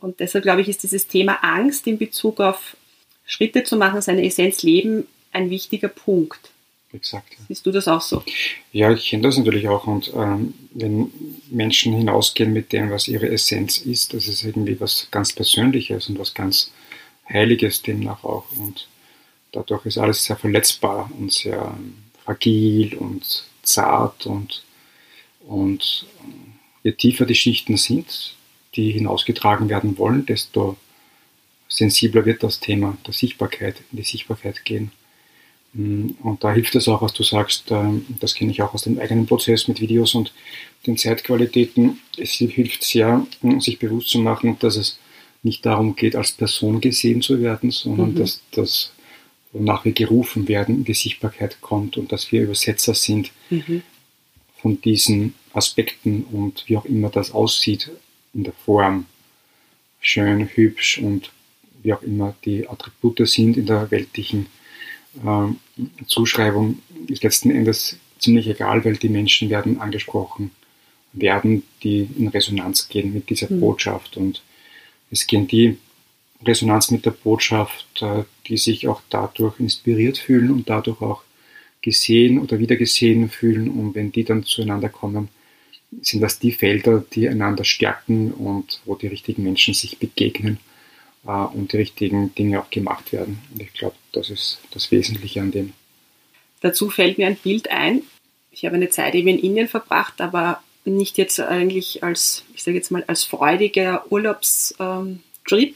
Und 0.01 0.21
deshalb 0.21 0.45
glaube 0.45 0.63
ich, 0.63 0.69
ist 0.69 0.83
dieses 0.83 1.07
Thema 1.07 1.39
Angst 1.43 1.87
in 1.87 1.99
Bezug 1.99 2.41
auf 2.41 2.77
Schritte 3.27 3.63
zu 3.65 3.77
machen, 3.77 4.01
seine 4.01 4.25
Essenz 4.25 4.63
leben, 4.63 5.07
ein 5.33 5.51
wichtiger 5.51 5.89
Punkt. 5.89 6.51
Exakt. 6.95 7.33
Ja. 7.33 7.45
Siehst 7.49 7.67
du 7.67 7.73
das 7.73 7.89
auch 7.89 8.01
so? 8.01 8.23
Ja, 8.73 8.93
ich 8.93 9.09
kenne 9.09 9.25
das 9.25 9.37
natürlich 9.37 9.69
auch. 9.69 9.87
Und 9.87 10.13
ähm, 10.15 10.55
wenn 10.73 11.13
Menschen 11.51 11.93
hinausgehen 11.93 12.53
mit 12.53 12.73
dem, 12.73 12.91
was 12.91 13.09
ihre 13.09 13.29
Essenz 13.29 13.79
ist, 13.79 14.15
das 14.15 14.29
ist 14.29 14.45
irgendwie 14.45 14.81
was 14.81 15.09
ganz 15.11 15.33
Persönliches 15.33 16.09
und 16.09 16.19
was 16.19 16.35
ganz 16.35 16.73
Heiliges 17.29 17.83
demnach 17.83 18.23
auch. 18.25 18.45
Und 18.57 18.87
dadurch 19.55 19.87
ist 19.87 19.99
alles 19.99 20.25
sehr 20.25 20.37
verletzbar 20.37 21.11
und 21.19 21.33
sehr 21.33 21.77
fragil 22.25 22.95
und 22.97 23.45
zart 23.63 24.27
und, 24.27 24.63
und 25.47 26.07
je 26.83 26.93
tiefer 26.93 27.27
die 27.27 27.35
Schichten 27.35 27.77
sind, 27.77 28.37
die 28.75 28.91
hinausgetragen 28.91 29.69
werden 29.69 29.99
wollen, 29.99 30.27
desto 30.27 30.77
sensibler 31.69 32.25
wird 32.25 32.43
das 32.43 32.61
Thema 32.61 32.97
der 33.07 33.15
Sichtbarkeit, 33.15 33.77
in 33.91 33.99
die 33.99 34.05
Sichtbarkeit 34.05 34.65
gehen. 34.65 34.93
Mm, 35.73 36.11
und 36.23 36.45
da 36.45 36.53
hilft 36.53 36.75
es 36.77 36.89
auch, 36.89 37.03
was 37.03 37.13
du 37.13 37.23
sagst, 37.23 37.71
ähm, 37.71 38.07
das 38.21 38.35
kenne 38.35 38.53
ich 38.53 38.63
auch 38.63 38.75
aus 38.75 38.83
dem 38.83 38.99
eigenen 38.99 39.27
Prozess 39.27 39.67
mit 39.67 39.81
Videos 39.81 40.15
und 40.15 40.33
den 40.87 40.97
Zeitqualitäten. 40.97 42.01
Es 42.17 42.33
hilft 42.33 42.85
sehr, 42.85 43.27
mm, 43.43 43.59
sich 43.59 43.79
bewusst 43.79 44.09
zu 44.09 44.19
machen, 44.19 44.57
dass 44.61 44.77
es 44.77 44.99
nicht 45.43 45.67
darum 45.67 45.95
geht, 45.95 46.17
als 46.17 46.33
Person 46.33 46.81
gesehen 46.81 47.23
zu 47.23 47.41
werden, 47.41 47.71
sondern 47.71 48.13
mhm. 48.13 48.17
dass 48.17 48.41
das, 48.53 48.93
wonach 49.55 49.85
wir 49.85 49.93
gerufen 49.93 50.49
werden, 50.49 50.75
in 50.77 50.85
die 50.85 50.95
Sichtbarkeit 50.95 51.61
kommt 51.61 51.97
und 51.97 52.13
dass 52.13 52.31
wir 52.33 52.43
Übersetzer 52.43 52.95
sind 52.95 53.31
mhm. 53.49 53.83
von 54.57 54.81
diesen 54.81 55.35
Aspekten 55.53 56.25
und 56.25 56.65
wie 56.67 56.77
auch 56.77 56.85
immer 56.85 57.09
das 57.09 57.31
aussieht, 57.31 57.91
in 58.35 58.45
der 58.45 58.53
Form 58.53 59.07
schön, 60.01 60.47
hübsch 60.47 60.99
und 60.99 61.31
wie 61.83 61.95
auch 61.95 62.03
immer 62.03 62.35
die 62.45 62.69
Attribute 62.69 63.27
sind 63.29 63.57
in 63.57 63.67
der 63.67 63.91
weltlichen 63.91 64.47
äh, 65.25 66.05
Zuschreibung, 66.07 66.81
ist 67.09 67.23
letzten 67.23 67.51
Endes 67.51 67.97
ziemlich 68.19 68.49
egal, 68.49 68.85
weil 68.85 68.97
die 68.97 69.09
Menschen 69.09 69.51
werden 69.51 69.81
angesprochen 69.81 70.51
werden, 71.13 71.63
die 71.83 72.09
in 72.19 72.29
Resonanz 72.29 72.89
gehen 72.89 73.15
mit 73.15 73.31
dieser 73.31 73.53
mhm. 73.53 73.61
Botschaft. 73.61 74.17
Und 74.17 74.43
es 75.11 75.27
gehen 75.27 75.47
die 75.47 75.79
Resonanz 76.47 76.91
mit 76.91 77.05
der 77.07 77.13
Botschaft, 77.13 78.03
äh, 78.03 78.25
die 78.47 78.57
sich 78.57 78.89
auch 78.89 79.03
dadurch 79.11 79.59
inspiriert 79.61 80.19
fühlen 80.19 80.51
und 80.51 80.69
dadurch 80.69 81.01
auch 81.01 81.23
gesehen 81.83 82.39
oder 82.39 82.59
wieder 82.59 82.77
gesehen 82.77 83.29
fühlen. 83.29 83.71
Und 83.71 83.95
wenn 83.95 84.13
die 84.13 84.25
dann 84.25 84.45
zueinander 84.45 84.89
kommen, 84.89 85.29
sind 86.01 86.21
das 86.21 86.39
die 86.39 86.53
Felder, 86.53 87.05
die 87.13 87.29
einander 87.29 87.65
stärken 87.65 88.33
und 88.33 88.81
wo 88.85 88.95
die 88.95 89.07
richtigen 89.07 89.43
Menschen 89.43 89.75
sich 89.75 89.99
begegnen 89.99 90.59
äh, 91.27 91.31
und 91.31 91.73
die 91.73 91.79
richtigen 91.79 92.35
Dinge 92.35 92.61
auch 92.61 92.71
gemacht 92.71 93.13
werden. 93.13 93.39
Und 93.53 93.63
ich 93.63 93.73
glaube, 93.73 93.97
das 94.13 94.31
ist 94.31 94.61
das 94.73 94.91
Wesentliche 94.91 95.41
an 95.41 95.51
dem. 95.51 95.73
Dazu 96.61 96.91
fällt 96.91 97.19
mir 97.19 97.27
ein 97.27 97.37
Bild 97.37 97.71
ein. 97.71 98.03
Ich 98.51 98.65
habe 98.65 98.77
eine 98.77 98.89
Zeit 98.89 99.15
eben 99.15 99.29
in 99.29 99.39
Indien 99.39 99.69
verbracht, 99.69 100.21
aber 100.21 100.63
nicht 100.85 101.19
jetzt 101.19 101.41
eigentlich 101.41 102.03
als, 102.03 102.45
ich 102.55 102.63
sage 102.63 102.77
jetzt 102.77 102.91
mal, 102.91 103.05
als 103.07 103.25
freudiger 103.25 104.11
Urlaubstrip, 104.11 105.21
ähm, 105.51 105.75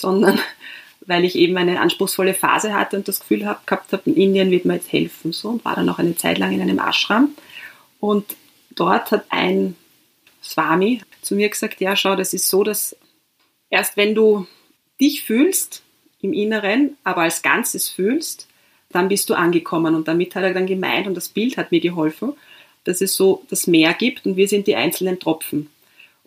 sondern 0.00 0.38
weil 1.06 1.24
ich 1.24 1.34
eben 1.34 1.56
eine 1.56 1.80
anspruchsvolle 1.80 2.34
Phase 2.34 2.74
hatte 2.74 2.96
und 2.96 3.08
das 3.08 3.20
Gefühl 3.20 3.46
hab, 3.46 3.66
gehabt 3.66 3.92
habe, 3.92 4.02
in 4.10 4.16
Indien 4.16 4.50
wird 4.50 4.64
mir 4.64 4.74
jetzt 4.74 4.92
helfen. 4.92 5.32
So, 5.32 5.48
und 5.48 5.64
war 5.64 5.74
dann 5.74 5.88
auch 5.88 5.98
eine 5.98 6.14
Zeit 6.14 6.38
lang 6.38 6.52
in 6.52 6.60
einem 6.60 6.78
Ashram. 6.78 7.34
Und 7.98 8.36
dort 8.70 9.10
hat 9.10 9.24
ein 9.30 9.76
Swami 10.42 11.02
zu 11.22 11.34
mir 11.34 11.48
gesagt, 11.48 11.80
ja, 11.80 11.96
schau, 11.96 12.16
das 12.16 12.32
ist 12.32 12.48
so, 12.48 12.64
dass 12.64 12.96
erst 13.70 13.96
wenn 13.96 14.14
du 14.14 14.46
dich 15.00 15.22
fühlst 15.22 15.82
im 16.20 16.32
Inneren, 16.32 16.96
aber 17.02 17.22
als 17.22 17.42
Ganzes 17.42 17.88
fühlst, 17.88 18.46
dann 18.90 19.08
bist 19.08 19.30
du 19.30 19.34
angekommen. 19.34 19.94
Und 19.94 20.08
damit 20.08 20.34
hat 20.34 20.42
er 20.42 20.54
dann 20.54 20.66
gemeint, 20.66 21.06
und 21.06 21.14
das 21.14 21.28
Bild 21.28 21.56
hat 21.56 21.72
mir 21.72 21.80
geholfen, 21.80 22.34
dass 22.84 23.00
es 23.00 23.14
so 23.14 23.44
das 23.48 23.66
Meer 23.66 23.94
gibt 23.94 24.26
und 24.26 24.36
wir 24.36 24.48
sind 24.48 24.66
die 24.66 24.76
einzelnen 24.76 25.18
Tropfen. 25.18 25.70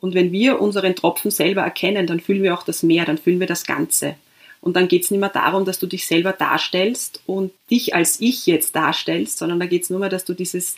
Und 0.04 0.16
wenn 0.16 0.34
wir 0.34 0.60
unseren 0.60 0.98
Tropfen 0.98 1.32
selber 1.32 1.62
erkennen, 1.62 2.08
dann 2.08 2.20
fühlen 2.20 2.44
wir 2.44 2.54
auch 2.54 2.64
das 2.64 2.84
Meer, 2.84 3.06
dann 3.06 3.18
fühlen 3.18 3.40
wir 3.40 3.48
das 3.48 3.66
Ganze. 3.66 4.16
Und 4.60 4.76
dann 4.76 4.90
geht 4.90 5.06
es 5.06 5.12
nicht 5.12 5.22
mehr 5.22 5.30
darum, 5.30 5.64
dass 5.64 5.80
du 5.80 5.88
dich 5.88 6.06
selber 6.08 6.34
darstellst 6.34 7.22
und 7.26 7.54
dich 7.72 7.96
als 7.96 8.20
ich 8.20 8.46
jetzt 8.46 8.76
darstellst, 8.76 9.38
sondern 9.38 9.62
da 9.62 9.66
geht 9.66 9.84
es 9.84 9.90
nur 9.90 10.02
mehr, 10.02 10.10
dass 10.10 10.26
du 10.26 10.34
dieses, 10.34 10.76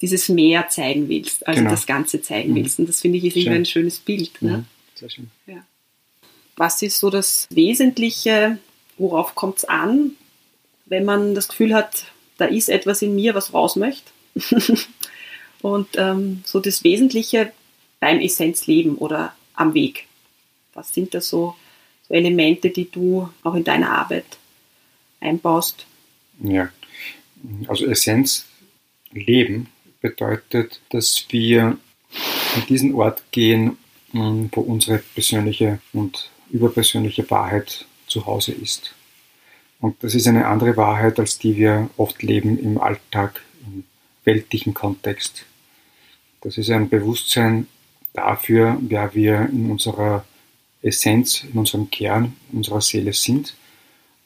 dieses 0.00 0.28
Mehr 0.28 0.70
zeigen 0.70 1.08
willst, 1.08 1.46
also 1.46 1.60
genau. 1.60 1.70
das 1.70 1.86
Ganze 1.86 2.20
zeigen 2.20 2.50
mhm. 2.50 2.56
willst. 2.56 2.80
Und 2.80 2.88
das 2.88 3.00
finde 3.00 3.18
ich 3.18 3.26
ist 3.26 3.36
irgendwie 3.36 3.58
ein 3.58 3.64
schönes 3.64 4.00
Bild. 4.00 4.42
Ne? 4.42 4.56
Mhm. 4.56 4.64
Sehr 4.96 5.08
schön. 5.08 5.30
Ja. 5.46 5.64
Was 6.56 6.82
ist 6.82 6.98
so 6.98 7.10
das 7.10 7.46
Wesentliche, 7.50 8.58
worauf 8.98 9.36
kommt 9.36 9.58
es 9.58 9.64
an, 9.66 10.16
wenn 10.86 11.04
man 11.04 11.36
das 11.36 11.46
Gefühl 11.46 11.74
hat, 11.74 12.06
da 12.38 12.46
ist 12.46 12.68
etwas 12.68 13.02
in 13.02 13.14
mir, 13.14 13.36
was 13.36 13.54
raus 13.54 13.76
möchte? 13.76 14.10
und 15.62 15.86
ähm, 15.94 16.42
so 16.44 16.58
das 16.58 16.82
Wesentliche 16.82 17.52
beim 18.04 18.20
Essenzleben 18.20 18.96
oder 18.96 19.34
am 19.54 19.72
Weg. 19.72 20.06
Was 20.74 20.92
sind 20.92 21.14
da 21.14 21.22
so 21.22 21.54
so 22.06 22.12
Elemente, 22.12 22.68
die 22.68 22.90
du 22.90 23.30
auch 23.42 23.54
in 23.54 23.64
deiner 23.64 23.92
Arbeit 23.92 24.26
einbaust? 25.20 25.86
Ja, 26.42 26.68
also 27.66 27.86
Essenz 27.86 28.44
Leben 29.10 29.68
bedeutet, 30.02 30.82
dass 30.90 31.24
wir 31.30 31.78
an 32.54 32.62
diesen 32.68 32.94
Ort 32.94 33.22
gehen, 33.30 33.78
hm, 34.10 34.50
wo 34.52 34.60
unsere 34.60 34.98
persönliche 34.98 35.78
und 35.94 36.28
überpersönliche 36.50 37.30
Wahrheit 37.30 37.86
zu 38.06 38.26
Hause 38.26 38.52
ist. 38.52 38.94
Und 39.80 40.04
das 40.04 40.14
ist 40.14 40.26
eine 40.26 40.46
andere 40.46 40.76
Wahrheit, 40.76 41.18
als 41.18 41.38
die 41.38 41.56
wir 41.56 41.88
oft 41.96 42.22
leben 42.22 42.58
im 42.58 42.76
Alltag, 42.76 43.40
im 43.64 43.84
weltlichen 44.24 44.74
Kontext. 44.74 45.46
Das 46.42 46.58
ist 46.58 46.68
ein 46.68 46.90
Bewusstsein 46.90 47.66
dafür, 48.14 48.78
wer 48.80 49.14
wir 49.14 49.48
in 49.52 49.70
unserer 49.70 50.24
Essenz, 50.80 51.44
in 51.44 51.58
unserem 51.58 51.90
Kern, 51.90 52.36
in 52.50 52.58
unserer 52.58 52.80
Seele 52.80 53.12
sind 53.12 53.54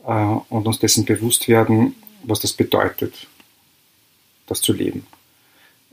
äh, 0.06 0.12
und 0.12 0.66
uns 0.66 0.78
dessen 0.78 1.04
bewusst 1.04 1.48
werden, 1.48 1.96
was 2.22 2.40
das 2.40 2.52
bedeutet, 2.52 3.26
das 4.46 4.60
zu 4.60 4.72
leben. 4.72 5.06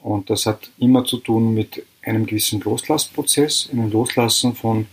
Und 0.01 0.29
das 0.29 0.45
hat 0.45 0.69
immer 0.77 1.03
zu 1.03 1.17
tun 1.17 1.55
mit 1.55 1.83
einem 2.03 2.27
gewissen 2.27 2.61
Loslassprozess, 2.61 3.69
einem 3.71 3.91
Loslassen 3.91 4.53
von 4.55 4.85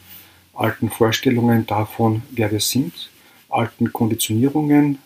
alten 0.55 0.89
Vorstellungen 0.89 1.67
davon, 1.67 2.23
wer 2.31 2.51
wir 2.51 2.61
sind, 2.61 3.11
alten 3.51 3.93
Konditionierungen, 3.93 4.99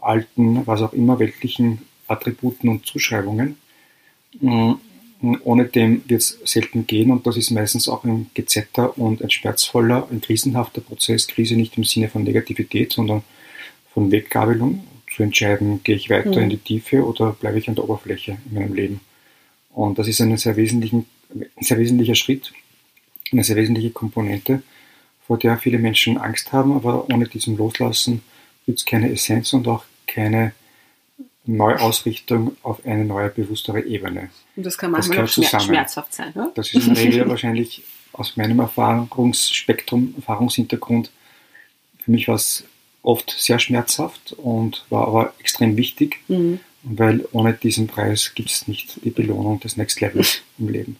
alten, 0.00 0.66
was 0.66 0.82
auch 0.82 0.92
immer, 0.92 1.18
weltlichen 1.18 1.80
Attributen 2.06 2.68
und 2.68 2.86
Zuschreibungen. 2.86 3.56
Ohne 5.22 5.66
dem 5.66 6.02
wird 6.08 6.22
es 6.22 6.38
selten 6.44 6.86
gehen 6.86 7.10
und 7.10 7.26
das 7.26 7.36
ist 7.36 7.50
meistens 7.50 7.88
auch 7.88 8.04
ein 8.04 8.30
gezetter 8.32 8.96
und 8.96 9.22
ein 9.22 9.30
schmerzvoller, 9.30 10.08
ein 10.10 10.22
krisenhafter 10.22 10.80
Prozess. 10.80 11.26
Krise 11.26 11.56
nicht 11.56 11.76
im 11.76 11.84
Sinne 11.84 12.08
von 12.08 12.22
Negativität, 12.22 12.92
sondern 12.92 13.22
von 13.92 14.10
Weggabelung, 14.10 14.84
zu 15.10 15.22
entscheiden, 15.24 15.82
gehe 15.82 15.96
ich 15.96 16.08
weiter 16.08 16.36
mhm. 16.36 16.42
in 16.42 16.50
die 16.50 16.58
Tiefe 16.58 17.04
oder 17.04 17.32
bleibe 17.32 17.58
ich 17.58 17.68
an 17.68 17.74
der 17.74 17.84
Oberfläche 17.84 18.38
in 18.48 18.54
meinem 18.54 18.74
Leben. 18.74 19.00
Und 19.70 19.98
das 19.98 20.08
ist 20.08 20.20
ein 20.20 20.36
sehr, 20.36 20.56
wesentlichen, 20.56 21.06
ein 21.34 21.46
sehr 21.60 21.78
wesentlicher 21.78 22.14
Schritt, 22.14 22.52
eine 23.32 23.44
sehr 23.44 23.56
wesentliche 23.56 23.90
Komponente, 23.90 24.62
vor 25.26 25.38
der 25.38 25.58
viele 25.58 25.78
Menschen 25.78 26.16
Angst 26.18 26.52
haben, 26.52 26.72
aber 26.72 27.08
ohne 27.12 27.26
diesem 27.26 27.56
Loslassen 27.56 28.22
gibt 28.66 28.78
es 28.78 28.84
keine 28.84 29.10
Essenz 29.10 29.52
und 29.52 29.68
auch 29.68 29.84
keine 30.06 30.52
Neuausrichtung 31.56 32.56
auf 32.62 32.84
eine 32.84 33.04
neue, 33.04 33.28
bewusstere 33.28 33.82
Ebene. 33.82 34.30
Und 34.56 34.66
das 34.66 34.78
kann 34.78 34.90
manchmal 34.90 35.18
das 35.18 35.54
auch 35.54 35.60
schmerzhaft 35.60 36.14
sein. 36.14 36.32
Ne? 36.34 36.50
Das 36.54 36.72
ist 36.72 36.86
in 36.86 36.94
der 36.94 37.04
Regel 37.04 37.28
wahrscheinlich 37.28 37.82
aus 38.12 38.36
meinem 38.36 38.60
Erfahrungsspektrum, 38.60 40.14
Erfahrungshintergrund, 40.16 41.10
für 42.04 42.10
mich 42.10 42.28
war 42.28 42.34
es 42.34 42.64
oft 43.02 43.34
sehr 43.38 43.58
schmerzhaft 43.58 44.32
und 44.32 44.84
war 44.90 45.06
aber 45.06 45.34
extrem 45.38 45.76
wichtig, 45.76 46.18
mhm. 46.28 46.60
weil 46.82 47.26
ohne 47.32 47.52
diesen 47.54 47.86
Preis 47.86 48.32
gibt 48.34 48.50
es 48.50 48.68
nicht 48.68 49.04
die 49.04 49.10
Belohnung 49.10 49.60
des 49.60 49.76
Next 49.76 50.00
Levels 50.00 50.42
im 50.58 50.68
Leben. 50.68 50.96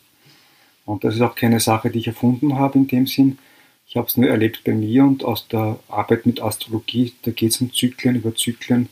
Und 0.87 1.05
das 1.05 1.15
ist 1.15 1.21
auch 1.21 1.35
keine 1.35 1.61
Sache, 1.61 1.91
die 1.91 1.99
ich 1.99 2.07
erfunden 2.07 2.59
habe 2.59 2.79
in 2.79 2.87
dem 2.87 3.07
Sinn. 3.07 3.39
Ich 3.87 3.97
habe 3.97 4.07
es 4.07 4.17
nur 4.17 4.31
erlebt 4.31 4.63
bei 4.65 4.73
mir 4.73 5.05
und 5.05 5.25
aus 5.25 5.49
der 5.49 5.79
Arbeit 5.89 6.27
mit 6.27 6.41
Astrologie, 6.41 7.13
da 7.23 7.33
geht 7.33 7.51
es 7.51 7.61
um 7.61 7.73
Zyklen, 7.73 8.17
über 8.17 8.35
Zyklen 8.35 8.89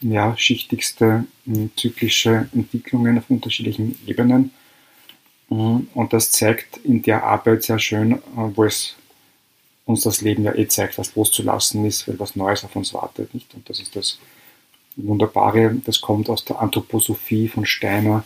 ja, 0.00 0.36
schichtigste 0.36 1.24
hm, 1.44 1.70
zyklische 1.76 2.48
Entwicklungen 2.54 3.18
auf 3.18 3.30
unterschiedlichen 3.30 3.98
Ebenen. 4.06 4.52
Hm, 5.48 5.88
und 5.94 6.12
das 6.12 6.30
zeigt 6.30 6.78
in 6.78 7.02
der 7.02 7.24
Arbeit 7.24 7.62
sehr 7.62 7.78
schön, 7.78 8.12
äh, 8.12 8.18
wo 8.34 8.64
es 8.64 8.94
uns 9.84 10.02
das 10.02 10.20
Leben 10.20 10.44
ja 10.44 10.54
eh 10.54 10.68
zeigt, 10.68 10.98
was 10.98 11.14
loszulassen 11.14 11.84
ist, 11.86 12.06
weil 12.06 12.18
was 12.20 12.36
Neues 12.36 12.62
auf 12.64 12.76
uns 12.76 12.92
wartet. 12.92 13.32
Nicht? 13.32 13.54
Und 13.54 13.68
das 13.70 13.80
ist 13.80 13.96
das 13.96 14.18
Wunderbare, 14.96 15.76
das 15.84 16.00
kommt 16.00 16.28
aus 16.28 16.44
der 16.44 16.60
Anthroposophie 16.60 17.48
von 17.48 17.64
Steiner, 17.64 18.24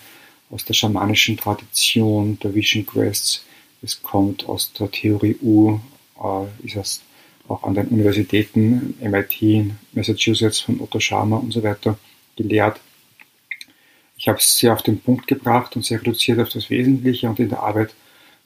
aus 0.50 0.64
der 0.64 0.74
schamanischen 0.74 1.36
Tradition 1.36 2.38
der 2.40 2.54
Vision 2.54 2.84
Quests, 2.84 3.44
es 3.82 4.02
kommt 4.02 4.48
aus 4.48 4.72
der 4.72 4.90
Theorie 4.90 5.36
U, 5.42 5.78
äh, 6.22 6.66
ist 6.66 6.76
das 6.76 7.00
auch 7.48 7.64
an 7.64 7.74
den 7.74 7.88
Universitäten, 7.88 8.94
MIT 9.00 9.42
in 9.42 9.76
Massachusetts 9.92 10.60
von 10.60 10.80
Otto 10.80 11.00
Scharmer 11.00 11.40
und 11.40 11.52
so 11.52 11.62
weiter 11.62 11.98
gelehrt. 12.36 12.80
Ich 14.16 14.28
habe 14.28 14.38
es 14.38 14.56
sehr 14.56 14.72
auf 14.72 14.82
den 14.82 15.00
Punkt 15.00 15.26
gebracht 15.26 15.74
und 15.76 15.84
sehr 15.84 16.00
reduziert 16.00 16.38
auf 16.38 16.50
das 16.50 16.70
Wesentliche 16.70 17.28
und 17.28 17.40
in 17.40 17.48
der 17.48 17.60
Arbeit 17.60 17.94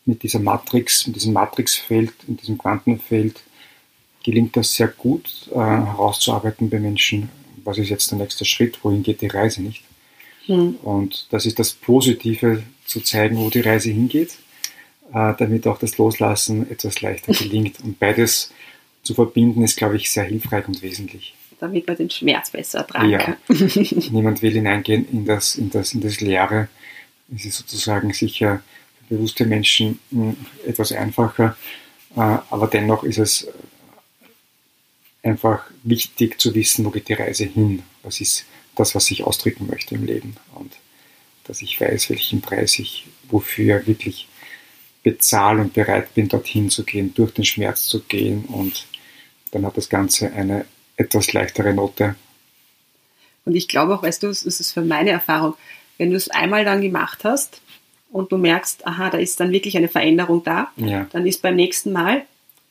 mit 0.06 0.22
dieser 0.22 0.38
Matrix, 0.38 1.06
mit 1.06 1.16
diesem 1.16 1.32
Matrixfeld, 1.32 2.12
in 2.26 2.37
diesem 2.37 2.56
Quantenfeld 2.56 3.40
gelingt 4.24 4.56
das 4.56 4.74
sehr 4.74 4.88
gut 4.88 5.48
äh, 5.52 5.59
herauszuarbeiten 5.59 6.70
bei 6.70 6.80
Menschen, 6.80 7.28
was 7.64 7.78
ist 7.78 7.90
jetzt 7.90 8.11
der 8.11 8.18
nächste 8.18 8.44
Schritt, 8.44 8.82
wohin 8.82 9.02
geht 9.02 9.20
die 9.20 9.28
Reise 9.28 9.62
nicht. 9.62 9.85
Mhm. 10.48 10.76
Und 10.82 11.26
das 11.30 11.46
ist 11.46 11.59
das 11.59 11.72
Positive, 11.72 12.62
zu 12.87 13.00
zeigen, 13.00 13.37
wo 13.37 13.50
die 13.50 13.61
Reise 13.61 13.90
hingeht, 13.90 14.38
äh, 15.12 15.35
damit 15.38 15.66
auch 15.66 15.78
das 15.78 15.98
Loslassen 15.98 16.70
etwas 16.70 17.00
leichter 17.02 17.32
gelingt. 17.32 17.80
Und 17.82 17.98
beides 17.98 18.52
zu 19.07 19.14
verbinden, 19.14 19.62
ist, 19.62 19.77
glaube 19.77 19.97
ich, 19.97 20.11
sehr 20.11 20.25
hilfreich 20.25 20.66
und 20.69 20.83
wesentlich. 20.83 21.35
Damit 21.59 21.87
man 21.87 21.97
den 21.97 22.11
Schmerz 22.11 22.51
besser 22.51 22.81
ertragen 22.81 23.11
ja. 23.11 23.19
kann. 23.19 23.37
Niemand 24.11 24.42
will 24.42 24.53
hineingehen 24.53 25.09
in 25.11 25.25
das, 25.25 25.57
in 25.57 25.71
das, 25.71 25.95
in 25.95 26.01
das 26.03 26.21
Leere. 26.21 26.69
Es 27.35 27.47
ist 27.47 27.57
sozusagen 27.57 28.12
sicher 28.12 28.62
für 28.99 29.14
bewusste 29.14 29.47
Menschen 29.47 29.99
hm, 30.11 30.37
etwas 30.66 30.92
einfacher, 30.92 31.57
äh, 32.14 32.21
aber 32.21 32.66
dennoch 32.66 33.05
ist 33.05 33.19
es 33.19 33.49
einfach 35.23 35.64
wichtig 35.83 36.38
zu 36.40 36.55
wissen, 36.55 36.85
wo 36.85 36.90
geht 36.90 37.09
die 37.09 37.14
Reise 37.14 37.45
hin. 37.45 37.83
Was 38.03 38.21
ist 38.21 38.45
das, 38.77 38.95
was 38.95 39.11
ich 39.11 39.25
ausdrücken 39.25 39.66
möchte 39.66 39.97
im 39.97 40.05
Leben. 40.05 40.37
Und 40.55 40.73
dass 41.45 41.62
ich 41.62 41.81
weiß, 41.81 42.11
welchen 42.11 42.40
Preis 42.40 42.79
ich 42.79 43.07
wofür 43.29 43.87
wirklich 43.87 44.29
bezahle 45.03 45.62
und 45.62 45.75
bereit 45.75 46.14
bin, 46.14 46.29
dorthin 46.29 46.71
zu 46.71 46.85
gehen, 46.85 47.14
durch 47.14 47.33
den 47.33 47.45
Schmerz 47.45 47.87
zu 47.87 48.01
gehen 48.03 48.45
und 48.47 48.87
dann 49.57 49.64
hat 49.64 49.79
das 49.79 49.88
Ganze 49.88 50.31
eine 50.35 50.66
etwas 50.99 51.33
leichtere 51.33 51.73
Note. 51.73 52.14
Und 53.47 53.57
ich 53.57 53.69
glaube 53.69 53.95
auch, 53.95 54.03
weißt 54.03 54.23
du, 54.23 54.27
das 54.27 54.42
ist 54.42 54.73
für 54.73 54.83
meine 54.83 55.11
Erfahrung, 55.11 55.55
wenn 55.97 56.11
du 56.11 56.16
es 56.16 56.29
einmal 56.29 56.66
dann 56.66 56.83
gemacht 56.83 57.25
hast 57.25 57.62
und 58.11 58.33
du 58.33 58.37
merkst, 58.37 58.87
aha, 58.87 59.09
da 59.09 59.16
ist 59.16 59.40
dann 59.40 59.53
wirklich 59.53 59.75
eine 59.79 59.88
Veränderung 59.88 60.45
da, 60.45 60.71
ja. 60.77 61.07
dann 61.11 61.27
ist 61.27 61.40
beim 61.40 61.57
nächsten 61.57 61.90
Mal 61.90 62.27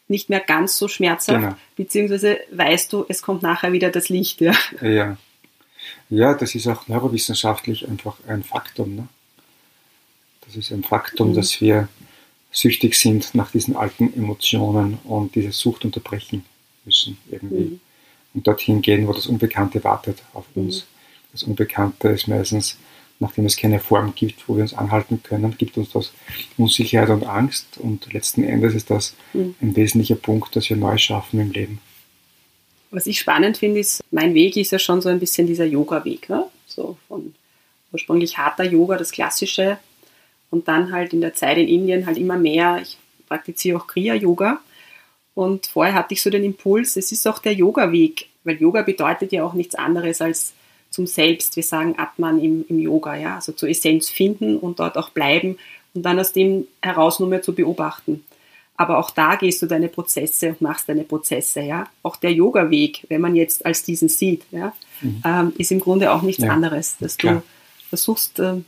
nicht 0.08 0.30
mehr 0.30 0.42
ganz 0.42 0.78
so 0.78 0.88
schmerzhaft, 0.88 1.42
genau. 1.42 1.56
beziehungsweise 1.76 2.38
weißt 2.52 2.94
du, 2.94 3.06
es 3.10 3.24
kommt 3.24 3.42
nachher 3.42 3.72
wieder 3.72 3.90
das 3.90 4.10
Licht. 4.10 4.42
Ja, 4.42 4.54
ja. 4.82 5.18
ja 6.10 6.36
das 6.36 6.54
ist 6.54 6.68
auch 6.68 6.88
neurowissenschaftlich 6.88 7.88
einfach 7.88 8.18
ein 8.28 8.44
Faktum. 8.44 8.96
Ne? 8.96 9.08
Das 10.46 10.56
ist 10.56 10.72
ein 10.72 10.84
Faktum, 10.84 11.30
mhm. 11.30 11.34
dass 11.34 11.60
wir 11.62 11.88
süchtig 12.52 12.94
sind 12.94 13.34
nach 13.34 13.50
diesen 13.50 13.76
alten 13.76 14.14
Emotionen 14.14 15.00
und 15.04 15.34
diese 15.34 15.52
Sucht 15.52 15.84
unterbrechen 15.84 16.46
müssen 16.86 17.18
irgendwie. 17.30 17.56
Mhm. 17.56 17.80
Und 18.34 18.48
dorthin 18.48 18.82
gehen, 18.82 19.08
wo 19.08 19.14
das 19.14 19.28
Unbekannte 19.28 19.84
wartet 19.84 20.22
auf 20.34 20.46
mhm. 20.56 20.66
uns. 20.66 20.82
Mhm. 20.82 20.86
Das 21.32 21.44
Unbekannte 21.44 22.10
ist 22.10 22.28
meistens, 22.28 22.78
nachdem 23.20 23.46
es 23.46 23.58
keine 23.58 23.80
Form 23.80 24.14
gibt, 24.16 24.48
wo 24.48 24.56
wir 24.56 24.64
uns 24.64 24.74
anhalten 24.74 25.22
können, 25.24 25.58
gibt 25.58 25.78
uns 25.78 25.90
das 25.90 26.14
Unsicherheit 26.58 27.10
und 27.10 27.26
Angst. 27.26 27.78
Und 27.78 28.12
letzten 28.14 28.44
Endes 28.44 28.74
ist 28.74 28.90
das 28.90 29.16
mhm. 29.34 29.56
ein 29.62 29.76
wesentlicher 29.76 30.16
Punkt, 30.16 30.56
dass 30.56 30.70
wir 30.70 30.78
neu 30.78 30.98
schaffen 30.98 31.40
im 31.40 31.52
Leben. 31.52 31.80
Was 32.92 33.08
ich 33.08 33.20
spannend 33.20 33.58
finde, 33.58 33.80
ist, 33.80 34.04
mein 34.12 34.34
Weg 34.34 34.56
ist 34.56 34.72
ja 34.72 34.80
schon 34.80 35.02
so 35.02 35.10
ein 35.10 35.20
bisschen 35.20 35.48
dieser 35.48 35.66
Yoga-Weg. 35.66 36.30
Ne? 36.30 36.46
So 36.68 36.98
von 37.08 37.34
ursprünglich 37.92 38.38
harter 38.38 38.64
Yoga, 38.64 38.98
das 38.98 39.12
klassische, 39.12 39.78
und 40.52 40.68
dann 40.68 40.92
halt 40.92 41.14
in 41.14 41.22
der 41.22 41.34
Zeit 41.34 41.58
in 41.58 41.68
Indien 41.68 42.06
halt 42.06 42.18
immer 42.18 42.38
mehr. 42.38 42.80
Ich 42.82 42.98
praktiziere 43.28 43.78
auch 43.78 43.88
Kriya-Yoga 43.88 44.62
und 45.36 45.68
vorher 45.68 45.94
hatte 45.94 46.14
ich 46.14 46.22
so 46.22 46.30
den 46.30 46.44
Impuls, 46.44 46.96
es 46.96 47.12
ist 47.12 47.28
auch 47.28 47.40
der 47.40 47.54
Yoga-Weg, 47.54 48.30
weil 48.44 48.56
Yoga 48.56 48.82
bedeutet 48.82 49.32
ja 49.32 49.44
auch 49.44 49.54
nichts 49.54 49.76
anderes 49.76 50.22
als 50.22 50.54
zum 50.90 51.06
Selbst. 51.06 51.58
Wir 51.58 51.64
sagen 51.64 51.96
Atman 51.98 52.42
im, 52.42 52.66
im 52.70 52.80
Yoga, 52.80 53.16
ja, 53.16 53.36
also 53.36 53.52
zur 53.52 53.70
Essenz 53.70 54.10
finden 54.10 54.58
und 54.58 54.80
dort 54.80 54.98
auch 54.98 55.10
bleiben 55.10 55.58
und 55.94 56.04
dann 56.04 56.20
aus 56.20 56.32
dem 56.32 56.68
heraus 56.82 57.20
nur 57.20 57.28
mehr 57.28 57.42
zu 57.42 57.54
beobachten. 57.54 58.24
Aber 58.78 58.98
auch 58.98 59.12
da 59.12 59.36
gehst 59.36 59.62
du 59.62 59.68
deine 59.68 59.88
Prozesse 59.88 60.50
und 60.50 60.62
machst 60.62 60.88
deine 60.88 61.04
Prozesse, 61.04 61.62
ja. 61.62 61.86
Auch 62.02 62.16
der 62.16 62.32
Yoga-Weg, 62.32 63.06
wenn 63.10 63.22
man 63.22 63.36
jetzt 63.36 63.66
als 63.66 63.84
diesen 63.84 64.10
sieht, 64.10 64.44
ja, 64.52 64.74
mhm. 65.02 65.22
ähm, 65.26 65.54
ist 65.58 65.72
im 65.72 65.80
Grunde 65.80 66.12
auch 66.12 66.22
nichts 66.22 66.44
ja. 66.44 66.50
anderes, 66.50 66.96
dass 67.00 67.18
Klar. 67.18 67.36
du 67.36 67.44
versuchst, 67.90 68.40
äh, 68.40 68.62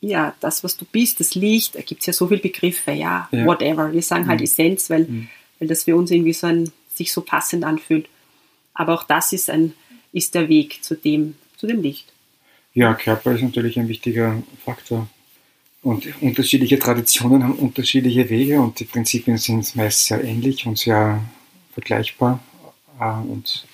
ja, 0.00 0.34
das, 0.40 0.64
was 0.64 0.76
du 0.76 0.84
bist, 0.84 1.20
das 1.20 1.34
Licht, 1.34 1.74
da 1.74 1.80
gibt 1.80 2.00
es 2.00 2.06
ja 2.06 2.12
so 2.12 2.28
viele 2.28 2.40
Begriffe, 2.40 2.92
ja, 2.92 3.28
ja, 3.30 3.46
whatever. 3.46 3.92
Wir 3.92 4.02
sagen 4.02 4.28
halt 4.28 4.40
mhm. 4.40 4.44
Essenz, 4.44 4.88
weil, 4.90 5.04
mhm. 5.04 5.28
Weil 5.58 5.68
das 5.68 5.84
für 5.84 5.96
uns 5.96 6.10
irgendwie 6.10 6.32
so 6.32 6.46
ein, 6.46 6.70
sich 6.94 7.12
so 7.12 7.20
passend 7.22 7.64
anfühlt. 7.64 8.08
Aber 8.74 8.94
auch 8.94 9.04
das 9.04 9.32
ist 9.32 9.50
ein, 9.50 9.72
ist 10.12 10.34
der 10.34 10.48
Weg 10.48 10.82
zu 10.82 10.94
dem, 10.94 11.36
zu 11.56 11.66
dem 11.66 11.82
Licht. 11.82 12.12
Ja, 12.74 12.94
Körper 12.94 13.32
ist 13.32 13.42
natürlich 13.42 13.78
ein 13.78 13.88
wichtiger 13.88 14.42
Faktor. 14.64 15.08
Und 15.82 16.08
unterschiedliche 16.20 16.78
Traditionen 16.78 17.44
haben 17.44 17.54
unterschiedliche 17.54 18.28
Wege 18.28 18.60
und 18.60 18.80
die 18.80 18.84
Prinzipien 18.84 19.38
sind 19.38 19.76
meist 19.76 20.06
sehr 20.06 20.22
ähnlich 20.22 20.66
und 20.66 20.78
sehr 20.78 21.22
vergleichbar. 21.72 22.40
Äh, 23.00 23.04
und 23.04 23.66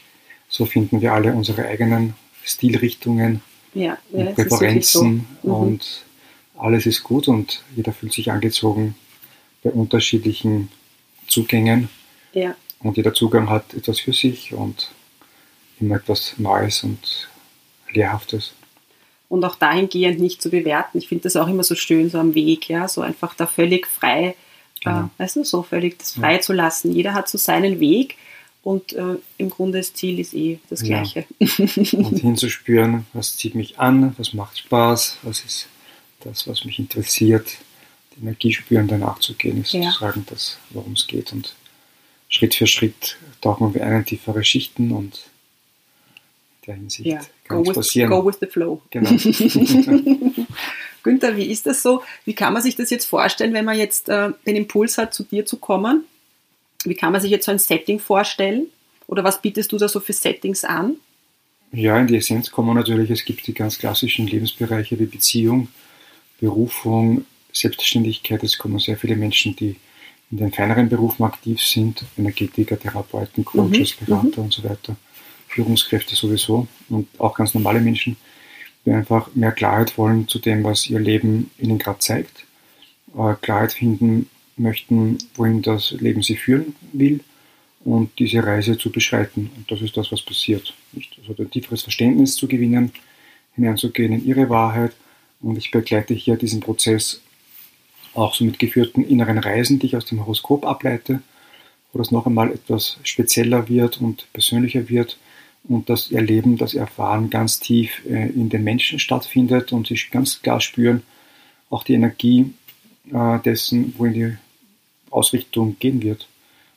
so 0.49 0.67
finden 0.67 1.01
wir 1.01 1.15
alle 1.15 1.33
unsere 1.33 1.67
eigenen 1.67 2.15
Stilrichtungen 2.45 3.41
ja, 3.75 3.97
ja, 4.13 4.27
und 4.27 4.35
Präferenzen 4.35 5.27
so. 5.43 5.49
mhm. 5.49 5.55
und 5.55 6.05
alles 6.59 6.87
ist 6.87 7.03
gut 7.03 7.29
und 7.29 7.65
jeder 7.75 7.93
fühlt 7.93 8.13
sich 8.13 8.31
angezogen 8.31 8.95
bei 9.63 9.71
unterschiedlichen 9.71 10.69
Zugängen. 11.33 11.89
Ja. 12.33 12.55
Und 12.81 12.97
jeder 12.97 13.15
Zugang 13.15 13.49
hat 13.51 13.75
etwas 13.75 14.01
für 14.01 14.13
sich 14.13 14.53
und 14.53 14.91
immer 15.81 15.97
etwas 15.97 16.35
Neues 16.39 16.85
und 16.85 17.29
Lehrhaftes 17.93 18.55
und 19.33 19.47
auch 19.47 19.57
dahingehend 19.57 20.21
nicht 20.21 20.43
zu 20.43 20.51
bewerten. 20.51 20.99
Ich 20.99 21.09
finde 21.09 21.23
das 21.23 21.37
auch 21.37 21.49
immer 21.49 21.65
so 21.65 21.75
schön, 21.75 22.11
so 22.11 22.19
am 22.19 22.35
Weg, 22.35 22.69
ja, 22.69 22.87
so 22.87 23.01
einfach 23.01 23.35
da 23.35 23.47
völlig 23.47 23.87
frei, 23.87 24.27
äh, 24.27 24.35
genau. 24.85 25.05
äh, 25.05 25.23
weißt 25.23 25.37
du, 25.37 25.45
so 25.45 25.63
völlig 25.63 25.99
das 25.99 26.13
frei 26.13 26.35
ja. 26.35 26.41
zu 26.43 26.53
lassen. 26.53 26.93
Jeder 26.93 27.15
hat 27.15 27.31
so 27.31 27.39
seinen 27.39 27.81
Weg 27.81 28.19
und 28.63 28.93
äh, 28.93 29.17
im 29.39 29.49
Grunde 29.49 29.79
das 29.79 29.95
Ziel 29.95 30.19
ist 30.19 30.35
eh 30.35 30.59
das 30.69 30.83
Gleiche. 30.83 31.25
Ja. 31.39 31.47
und 31.97 32.19
hinzuspüren, 32.21 33.07
was 33.15 33.39
zieht 33.39 33.55
mich 33.55 33.79
an, 33.79 34.15
was 34.19 34.35
macht 34.35 34.59
Spaß, 34.59 35.17
was 35.23 35.43
ist 35.47 35.67
das, 36.21 36.47
was 36.47 36.67
mich 36.67 36.79
interessiert. 36.79 37.57
Die 38.17 38.23
Energie 38.23 38.53
spüren, 38.53 38.89
danach 38.89 39.19
zu 39.19 39.35
gehen, 39.35 39.61
ist 39.61 39.73
ja. 39.73 39.85
sozusagen 39.85 40.27
das, 40.29 40.59
worum 40.71 40.93
es 40.93 41.07
geht. 41.07 41.33
Und 41.33 41.55
Schritt 42.29 42.55
für 42.55 42.67
Schritt 42.67 43.17
tauchen 43.41 43.75
wir 43.75 43.85
ein 43.85 43.99
in 43.99 44.05
tiefere 44.05 44.45
Schichten 44.45 44.93
und 44.93 45.25
der 46.67 46.77
Hinsicht 46.77 47.07
ja, 47.07 47.21
kann 47.45 47.65
go 47.65 47.73
passieren. 47.73 48.11
With, 48.11 48.19
go 48.19 48.27
with 48.27 48.37
the 48.41 48.47
flow. 48.47 48.83
Genau. 48.91 49.11
Günther, 51.03 51.37
wie 51.37 51.47
ist 51.47 51.67
das 51.67 51.83
so? 51.83 52.03
Wie 52.25 52.35
kann 52.35 52.53
man 52.53 52.63
sich 52.63 52.77
das 52.77 52.91
jetzt 52.91 53.07
vorstellen, 53.07 53.53
wenn 53.55 53.65
man 53.65 53.77
jetzt 53.77 54.09
äh, 54.09 54.31
den 54.47 54.57
Impuls 54.57 54.99
hat, 54.99 55.13
zu 55.13 55.25
dir 55.25 55.45
zu 55.45 55.57
kommen? 55.57 56.05
Wie 56.85 56.95
kann 56.95 57.13
man 57.13 57.21
sich 57.21 57.31
jetzt 57.31 57.47
so 57.47 57.53
ein 57.53 57.59
Setting 57.59 57.99
vorstellen? 57.99 58.69
Oder 59.07 59.25
was 59.25 59.43
bietest 59.43 59.73
du 59.73 59.79
da 59.79 59.89
so 59.89 60.01
für 60.01 60.13
Settings 60.13 60.65
an? 60.65 60.97
Ja, 61.73 61.99
in 61.99 62.07
die 62.07 62.17
Essenz 62.17 62.51
kommen 62.51 62.75
natürlich, 62.75 63.11
es 63.11 63.25
gibt 63.25 63.47
die 63.47 63.55
ganz 63.55 63.79
klassischen 63.79 64.27
Lebensbereiche 64.27 64.99
wie 64.99 65.07
Beziehung, 65.07 65.69
Berufung, 66.41 67.25
Selbstständigkeit. 67.53 68.43
Es 68.43 68.59
kommen 68.59 68.79
sehr 68.79 68.97
viele 68.97 69.17
Menschen, 69.17 69.55
die 69.57 69.77
in 70.31 70.39
den 70.39 70.53
feineren 70.53 70.89
Berufen 70.89 71.25
aktiv 71.25 71.61
sind, 71.61 72.05
Energetiker, 72.17 72.79
Therapeuten, 72.79 73.45
Coaches, 73.45 74.01
mhm. 74.01 74.07
Berater 74.07 74.39
mhm. 74.39 74.45
und 74.45 74.53
so 74.53 74.65
weiter. 74.65 74.97
Führungskräfte 75.49 76.17
sowieso 76.17 76.67
und 76.89 77.09
auch 77.19 77.35
ganz 77.35 77.53
normale 77.53 77.81
Menschen, 77.81 78.17
die 78.87 78.91
einfach 78.91 79.35
mehr 79.35 79.53
Klarheit 79.53 79.97
wollen 79.99 80.27
zu 80.27 80.39
dem, 80.39 80.65
was 80.65 80.89
ihr 80.89 80.99
Leben 80.99 81.51
ihnen 81.59 81.79
gerade 81.79 81.99
zeigt, 81.99 82.47
äh, 83.15 83.35
Klarheit 83.41 83.75
finden 83.75 84.29
möchten, 84.57 85.19
wohin 85.35 85.63
das 85.63 85.93
Leben 85.93 86.23
sie 86.23 86.37
führen 86.37 86.75
will 86.93 87.21
und 87.85 88.19
diese 88.19 88.45
Reise 88.45 88.79
zu 88.79 88.91
beschreiten. 88.91 89.51
Und 89.57 89.71
das 89.71 89.83
ist 89.83 89.97
das, 89.97 90.13
was 90.13 90.23
passiert. 90.23 90.75
Nicht? 90.93 91.17
Also 91.19 91.43
ein 91.43 91.51
tieferes 91.51 91.83
Verständnis 91.83 92.37
zu 92.37 92.49
gewinnen, 92.49 92.93
hineinzugehen 93.55 94.13
in 94.13 94.25
ihre 94.25 94.49
Wahrheit. 94.49 94.93
Und 95.41 95.59
ich 95.59 95.71
begleite 95.71 96.15
hier 96.15 96.37
diesen 96.37 96.61
Prozess 96.61 97.21
auch 98.15 98.35
so 98.35 98.45
mit 98.45 98.59
geführten 98.59 99.05
inneren 99.05 99.39
Reisen, 99.39 99.79
die 99.79 99.87
ich 99.87 99.97
aus 99.97 100.05
dem 100.05 100.21
Horoskop 100.21 100.67
ableite, 100.67 101.21
wo 101.93 101.99
das 101.99 102.11
noch 102.11 102.27
einmal 102.27 102.53
etwas 102.53 102.99
spezieller 103.03 103.69
wird 103.69 104.01
und 104.01 104.27
persönlicher 104.33 104.89
wird 104.89 105.19
und 105.65 105.89
das 105.89 106.11
Erleben, 106.11 106.57
das 106.57 106.75
Erfahren 106.75 107.31
ganz 107.31 107.61
tief 107.61 108.03
äh, 108.07 108.29
in 108.31 108.49
den 108.49 108.65
Menschen 108.65 108.99
stattfindet 108.99 109.73
und 109.73 109.87
sie 109.87 109.99
ganz 110.11 110.43
klar 110.43 110.61
spüren, 110.61 111.03
auch 111.71 111.85
die 111.85 111.95
Energie 111.95 112.53
äh, 113.13 113.39
dessen, 113.41 113.95
wohin 113.97 114.15
die 114.15 114.37
Ausrichtung 115.11 115.77
gehen 115.79 116.03
wird. 116.03 116.29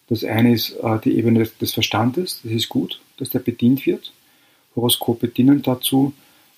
Das 0.08 0.24
eine 0.24 0.54
ist 0.54 0.72
äh, 0.84 1.00
die 1.04 1.18
Ebene 1.18 1.48
des 1.60 1.74
Verstandes, 1.74 2.42
das 2.44 2.52
ist 2.52 2.70
gut, 2.70 3.02
dass 3.18 3.30
der 3.30 3.40
bedient 3.40 3.86
wird. 3.86 4.14
Horoskope 4.76 5.28
dienen 5.28 5.62
dazu. 5.62 6.14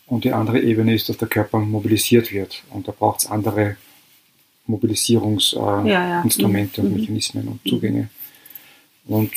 Und 0.08 0.24
die 0.24 0.32
andere 0.32 0.62
Ebene 0.62 0.96
ist, 0.96 1.10
dass 1.10 1.18
der 1.18 1.28
Körper 1.28 1.60
mobilisiert 1.60 2.32
wird. 2.32 2.64
Und 2.72 2.88
da 2.88 2.94
braucht 2.94 3.20
es 3.20 3.26
andere 3.28 3.76
Mobilisierungsinstrumente 4.68 5.90
ja, 5.90 6.10
ja. 6.10 6.22
und 6.22 6.38
mhm. 6.38 6.94
Mechanismen 6.94 7.48
und 7.48 7.60
Zugänge. 7.68 8.10
Und 9.06 9.32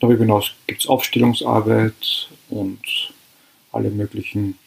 Darüber 0.00 0.24
hinaus 0.24 0.52
gibt 0.66 0.80
es 0.80 0.88
Aufstellungsarbeit 0.88 2.28
und 2.48 2.80
alle 3.70 3.90
möglichen 3.90 4.58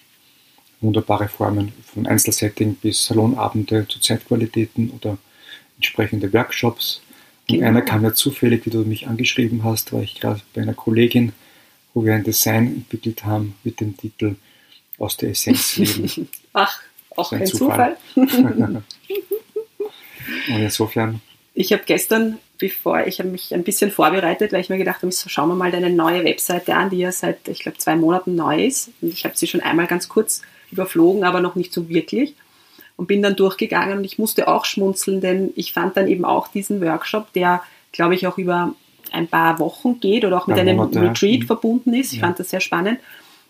wunderbare 0.80 1.28
Formen 1.28 1.74
von 1.92 2.06
Einzelsetting 2.06 2.76
bis 2.76 3.06
Salonabende 3.06 3.88
zu 3.88 4.00
Zeitqualitäten 4.00 4.92
oder 4.92 5.18
entsprechende 5.78 6.32
Workshops. 6.32 7.02
Und 7.50 7.56
genau. 7.56 7.68
einer 7.68 7.82
kam 7.82 8.04
ja 8.04 8.14
zufällig, 8.14 8.66
wie 8.66 8.70
du 8.70 8.80
mich 8.84 9.08
angeschrieben 9.08 9.64
hast, 9.64 9.92
war 9.92 10.04
ich 10.04 10.20
gerade 10.20 10.42
bei 10.54 10.62
einer 10.62 10.76
Kollegin, 10.76 11.34
wo 11.96 12.06
wir 12.06 12.14
ein 12.14 12.24
Design 12.24 12.68
entwickelt 12.68 13.26
haben 13.26 13.56
mit 13.64 13.82
dem 13.82 13.98
Titel 13.98 14.36
Aus 15.00 15.18
der 15.18 15.32
Essenz 15.32 15.78
leben. 15.78 16.30
Ach, 16.54 16.80
auch 17.16 17.32
ein 17.32 17.46
Zufall. 17.48 17.98
Zufall. 18.14 18.84
Und 20.50 20.62
insofern. 20.62 21.22
Ich 21.54 21.72
habe 21.72 21.84
gestern 21.86 22.40
bevor 22.64 23.06
ich 23.06 23.20
habe 23.20 23.28
mich 23.28 23.54
ein 23.54 23.64
bisschen 23.64 23.92
vorbereitet, 23.92 24.54
weil 24.54 24.62
ich 24.62 24.70
mir 24.70 24.78
gedacht 24.78 25.02
habe, 25.02 25.12
so 25.12 25.28
schauen 25.28 25.50
wir 25.50 25.56
mal 25.56 25.70
deine 25.70 25.90
neue 25.90 26.24
Webseite 26.24 26.76
an, 26.76 26.90
die 26.90 27.00
ja 27.00 27.12
seit, 27.12 27.50
ich 27.50 27.60
glaube, 27.60 27.78
zwei 27.78 27.98
Monaten 27.98 28.36
neu 28.36 28.64
ist. 28.64 28.90
Und 29.02 29.12
ich 29.12 29.26
habe 29.26 29.36
sie 29.36 29.48
schon 29.48 29.60
einmal 29.60 29.86
ganz 29.86 30.08
kurz 30.08 30.44
überflogen, 30.72 31.26
aber 31.26 31.42
noch 31.42 31.56
nicht 31.56 31.74
so 31.74 31.90
wirklich. 31.90 32.36
Und 32.96 33.08
bin 33.08 33.22
dann 33.22 33.36
durchgegangen 33.36 33.98
und 33.98 34.06
ich 34.06 34.18
musste 34.18 34.48
auch 34.48 34.64
schmunzeln, 34.64 35.20
denn 35.20 35.52
ich 35.58 35.74
fand 35.74 35.98
dann 35.98 36.08
eben 36.08 36.24
auch 36.24 36.48
diesen 36.48 36.80
Workshop, 36.80 37.34
der, 37.34 37.62
glaube 37.92 38.16
ich, 38.16 38.28
auch 38.28 38.38
über 38.38 38.74
ein 39.12 39.28
paar 39.28 39.60
Wochen 39.60 40.00
geht 40.00 40.24
oder 40.24 40.38
auch 40.38 40.48
mit 40.48 40.58
einem 40.58 40.78
Monate, 40.78 41.02
Retreat 41.02 41.42
ja. 41.42 41.46
verbunden 41.48 41.94
ist. 41.94 42.14
Ich 42.14 42.20
ja. 42.20 42.26
fand 42.26 42.40
das 42.40 42.52
sehr 42.52 42.62
spannend. 42.62 43.00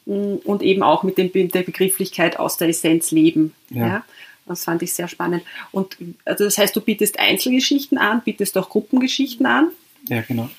Und 0.06 0.64
eben 0.64 0.82
auch 0.82 1.04
mit 1.04 1.20
dem, 1.20 1.32
der 1.32 1.62
Begrifflichkeit 1.62 2.40
aus 2.40 2.58
der 2.58 2.70
Essenz 2.70 3.12
leben. 3.12 3.54
Ja. 3.70 4.04
Das 4.46 4.66
fand 4.66 4.82
ich 4.82 4.94
sehr 4.94 5.08
spannend. 5.08 5.44
Und 5.72 5.98
also 6.26 6.44
das 6.44 6.58
heißt, 6.58 6.76
du 6.76 6.82
bietest 6.82 7.20
Einzelgeschichten 7.20 7.98
an, 7.98 8.22
bietest 8.24 8.58
auch 8.58 8.70
Gruppengeschichten 8.70 9.46
an. 9.46 9.70
Ja, 10.08 10.22
genau. 10.22 10.50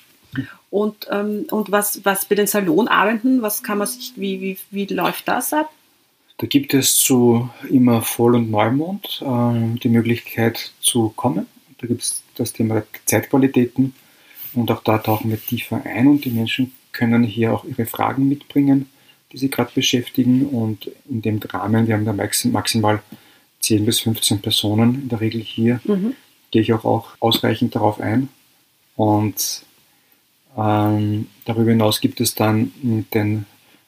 Und, 0.69 1.07
ähm, 1.11 1.45
und 1.51 1.71
was, 1.71 2.03
was 2.03 2.25
bei 2.25 2.35
den 2.35 2.47
Salonabenden, 2.47 3.41
was 3.41 3.63
kann 3.63 3.77
man 3.77 3.87
sich, 3.87 4.13
wie, 4.15 4.41
wie, 4.41 4.57
wie 4.71 4.93
läuft 4.93 5.27
das 5.27 5.53
ab? 5.53 5.71
Da 6.37 6.47
gibt 6.47 6.73
es 6.73 6.97
zu 6.97 7.49
immer 7.69 8.01
Voll- 8.01 8.35
und 8.35 8.51
Neumond 8.51 9.21
äh, 9.21 9.77
die 9.79 9.89
Möglichkeit 9.89 10.73
zu 10.81 11.13
kommen. 11.15 11.45
Da 11.79 11.87
gibt 11.87 12.01
es 12.01 12.23
das 12.35 12.51
Thema 12.51 12.83
Zeitqualitäten 13.05 13.95
und 14.53 14.69
auch 14.71 14.83
da 14.83 14.97
tauchen 14.97 15.31
wir 15.31 15.41
tiefer 15.41 15.81
ein 15.85 16.07
und 16.07 16.25
die 16.25 16.31
Menschen 16.31 16.73
können 16.91 17.23
hier 17.23 17.53
auch 17.53 17.65
ihre 17.65 17.85
Fragen 17.85 18.27
mitbringen, 18.27 18.89
die 19.31 19.37
sie 19.37 19.49
gerade 19.49 19.71
beschäftigen 19.73 20.45
und 20.45 20.91
in 21.09 21.21
dem 21.21 21.39
Rahmen, 21.39 21.87
wir 21.87 21.95
haben 21.95 22.05
da 22.05 22.13
maximal 22.13 23.01
10 23.65 23.85
bis 23.85 23.99
15 24.01 24.41
Personen 24.41 24.95
in 25.03 25.09
der 25.09 25.21
Regel 25.21 25.41
hier, 25.41 25.81
mhm. 25.85 26.13
gehe 26.51 26.61
ich 26.61 26.71
auch, 26.73 26.85
auch 26.85 27.09
ausreichend 27.19 27.75
darauf 27.75 27.99
ein. 27.99 28.29
Und 28.95 29.63
ähm, 30.55 31.27
darüber 31.45 31.71
hinaus 31.71 31.99
gibt 31.99 32.21
es 32.21 32.35
dann 32.35 32.71
den 33.13 33.45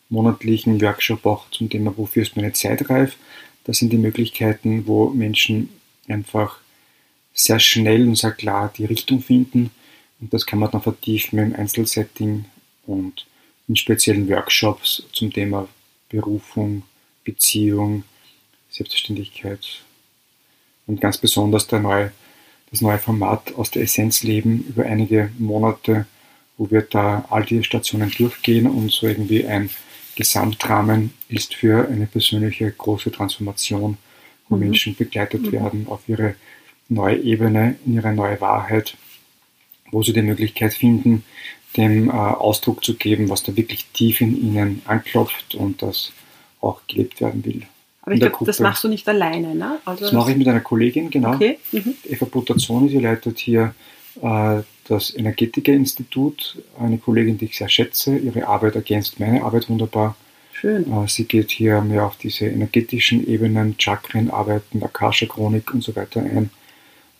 monatlichen 0.09 0.81
Workshop 0.81 1.25
auch 1.25 1.49
zum 1.51 1.69
Thema, 1.69 1.95
wofür 1.95 2.23
ist 2.23 2.35
meine 2.35 2.53
Zeit 2.53 2.89
reif. 2.89 3.17
Das 3.65 3.77
sind 3.77 3.91
die 3.91 3.97
Möglichkeiten, 3.97 4.87
wo 4.87 5.09
Menschen 5.09 5.69
einfach 6.07 6.59
sehr 7.33 7.59
schnell 7.59 8.07
und 8.07 8.15
sehr 8.15 8.31
klar 8.31 8.73
die 8.75 8.85
Richtung 8.85 9.21
finden. 9.21 9.69
Und 10.19 10.33
das 10.33 10.45
kann 10.45 10.59
man 10.59 10.71
dann 10.71 10.81
vertiefen 10.81 11.37
im 11.37 11.55
Einzelsetting 11.55 12.45
und 12.87 13.27
in 13.67 13.75
speziellen 13.75 14.27
Workshops 14.27 15.03
zum 15.11 15.31
Thema 15.31 15.67
Berufung, 16.09 16.83
Beziehung, 17.23 18.03
Selbstständigkeit 18.77 19.83
und 20.85 21.01
ganz 21.01 21.17
besonders 21.17 21.67
der 21.67 21.79
neue, 21.79 22.11
das 22.71 22.81
neue 22.81 22.99
Format 22.99 23.53
aus 23.55 23.71
der 23.71 23.83
Essenz 23.83 24.23
leben 24.23 24.65
über 24.69 24.85
einige 24.85 25.31
Monate, 25.37 26.05
wo 26.57 26.69
wir 26.71 26.81
da 26.81 27.25
all 27.29 27.43
die 27.43 27.63
Stationen 27.63 28.11
durchgehen 28.11 28.67
und 28.67 28.91
so 28.91 29.07
irgendwie 29.07 29.45
ein 29.45 29.69
Gesamtrahmen 30.15 31.13
ist 31.29 31.53
für 31.53 31.87
eine 31.87 32.07
persönliche 32.07 32.71
große 32.71 33.11
Transformation, 33.11 33.97
wo 34.49 34.55
mhm. 34.55 34.61
Menschen 34.61 34.95
begleitet 34.95 35.43
mhm. 35.43 35.51
werden 35.51 35.87
auf 35.87 36.01
ihre 36.07 36.35
neue 36.89 37.17
Ebene, 37.17 37.75
in 37.85 37.95
ihre 37.95 38.13
neue 38.13 38.39
Wahrheit 38.41 38.97
wo 39.91 40.03
sie 40.03 40.13
die 40.13 40.21
Möglichkeit 40.21 40.73
finden, 40.73 41.23
dem 41.75 42.09
äh, 42.09 42.11
Ausdruck 42.11 42.83
zu 42.83 42.95
geben, 42.95 43.29
was 43.29 43.43
da 43.43 43.55
wirklich 43.55 43.85
tief 43.93 44.21
in 44.21 44.39
ihnen 44.41 44.81
anklopft 44.85 45.55
und 45.55 45.81
das 45.81 46.11
auch 46.61 46.81
gelebt 46.87 47.21
werden 47.21 47.45
will. 47.45 47.63
Aber 48.07 48.13
ich 48.13 48.21
glaube, 48.21 48.45
das 48.45 48.61
machst 48.61 48.85
du 48.85 48.87
nicht 48.87 49.05
alleine, 49.09 49.53
ne? 49.53 49.79
Also 49.83 50.05
das 50.05 50.13
mache 50.13 50.31
ich 50.31 50.37
mit 50.37 50.47
einer 50.47 50.61
Kollegin, 50.61 51.09
genau. 51.09 51.33
Okay. 51.33 51.59
Mhm. 51.73 51.93
Eva 52.05 52.23
Butazzoni, 52.23 52.87
die 52.87 52.99
leitet 52.99 53.37
hier 53.37 53.75
äh, 54.21 54.61
das 54.87 55.13
Energetiker-Institut, 55.13 56.57
eine 56.79 56.99
Kollegin, 56.99 57.37
die 57.37 57.45
ich 57.45 57.57
sehr 57.57 57.67
schätze. 57.67 58.15
Ihre 58.15 58.47
Arbeit 58.47 58.75
ergänzt 58.75 59.19
meine 59.19 59.43
Arbeit 59.43 59.69
wunderbar. 59.69 60.15
Schön. 60.53 60.89
Äh, 60.89 61.09
sie 61.09 61.25
geht 61.25 61.51
hier 61.51 61.81
mehr 61.81 62.05
auf 62.05 62.15
diese 62.15 62.45
energetischen 62.45 63.27
Ebenen, 63.27 63.75
Chakren, 63.77 64.31
Arbeiten, 64.31 64.81
Akasha-Chronik 64.81 65.73
und 65.73 65.83
so 65.83 65.93
weiter 65.97 66.21
ein. 66.21 66.49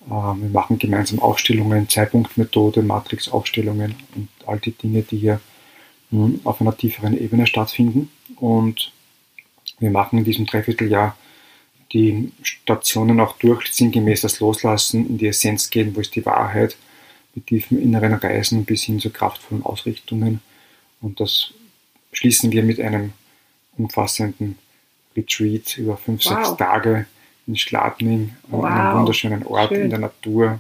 Äh, 0.06 0.10
wir 0.10 0.50
machen 0.54 0.80
gemeinsam 0.80 1.20
Aufstellungen, 1.20 1.90
Zeitpunktmethode, 1.90 2.82
Matrix-Aufstellungen 2.82 3.94
und 4.16 4.30
all 4.46 4.60
die 4.60 4.72
Dinge, 4.72 5.02
die 5.02 5.18
hier 5.18 5.42
hm, 6.12 6.40
auf 6.46 6.62
einer 6.62 6.78
tieferen 6.78 7.20
Ebene 7.20 7.46
stattfinden. 7.46 8.10
Und 8.38 8.94
wir 9.80 9.92
machen 9.92 10.20
in 10.20 10.26
diesem 10.26 10.46
Dreivierteljahr 10.46 11.18
die 11.94 12.32
Stationen 12.42 13.20
auch 13.20 13.38
durch, 13.38 13.72
sinngemäß 13.72 14.22
das 14.22 14.40
Loslassen, 14.40 15.08
in 15.08 15.18
die 15.18 15.28
Essenz 15.28 15.70
gehen, 15.70 15.96
wo 15.96 16.02
ist 16.02 16.16
die 16.16 16.26
Wahrheit, 16.26 16.76
mit 17.34 17.48
tiefen 17.48 17.82
inneren 17.82 18.14
Reisen 18.14 18.66
bis 18.66 18.84
hin 18.84 19.00
zu 19.00 19.10
kraftvollen 19.10 19.64
Ausrichtungen. 19.64 20.42
Und 21.02 21.20
das 21.20 21.54
schließen 22.12 22.52
wir 22.52 22.64
mit 22.64 22.82
einem 22.82 23.14
umfassenden 23.78 24.58
Retreat 25.16 25.78
über 25.78 25.98
fünf, 25.98 26.26
wow. 26.26 26.34
sechs 26.34 26.58
Tage 26.58 27.06
in 27.46 27.56
Schladming, 27.56 28.36
wow. 28.48 28.66
an 28.66 28.74
einem 28.74 29.00
wunderschönen 29.00 29.46
Ort 29.46 29.70
Schön. 29.70 29.84
in 29.84 29.90
der 29.90 30.00
Natur. 30.00 30.60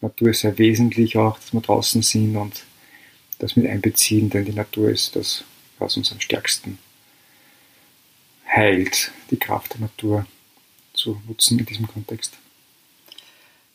Natur 0.00 0.30
ist 0.30 0.40
sehr 0.40 0.58
wesentlich 0.58 1.16
auch, 1.16 1.38
dass 1.38 1.52
wir 1.52 1.60
draußen 1.60 2.02
sind 2.02 2.36
und 2.36 2.64
das 3.38 3.56
mit 3.56 3.66
einbeziehen, 3.66 4.28
denn 4.28 4.44
die 4.44 4.52
Natur 4.52 4.90
ist 4.90 5.16
das, 5.16 5.44
was 5.78 5.96
uns 5.96 6.12
am 6.12 6.20
stärksten 6.20 6.78
heilt, 8.54 9.12
die 9.30 9.38
Kraft 9.38 9.74
der 9.74 9.82
Natur 9.82 10.26
zu 10.92 11.20
nutzen 11.26 11.58
in 11.58 11.66
diesem 11.66 11.86
Kontext. 11.86 12.34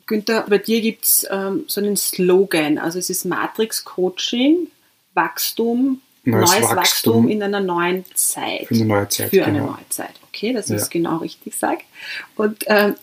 Günther, 0.05 0.45
bei 0.47 0.59
dir 0.59 0.81
gibt 0.81 1.05
es 1.05 1.27
ähm, 1.31 1.63
so 1.67 1.81
einen 1.81 1.97
Slogan, 1.97 2.77
also 2.77 2.99
es 2.99 3.09
ist 3.09 3.25
Matrix 3.25 3.83
Coaching, 3.83 4.67
Wachstum, 5.15 6.01
neues, 6.23 6.51
neues 6.51 6.63
Wachstum, 6.63 6.75
Wachstum, 6.77 7.29
in 7.29 7.41
einer 7.41 7.61
neuen 7.61 8.05
Zeit. 8.13 8.67
Für 8.67 8.75
eine 8.75 8.85
neue 8.85 9.09
Zeit. 9.09 9.29
Für 9.29 9.37
genau. 9.37 9.47
eine 9.47 9.61
neue 9.61 9.89
Zeit. 9.89 10.13
Okay, 10.27 10.53
dass 10.53 10.69
ich 10.69 10.75
es 10.75 10.89
genau 10.89 11.17
richtig 11.17 11.55
sage. 11.55 11.81
Und 12.35 12.65
ähm, 12.67 12.95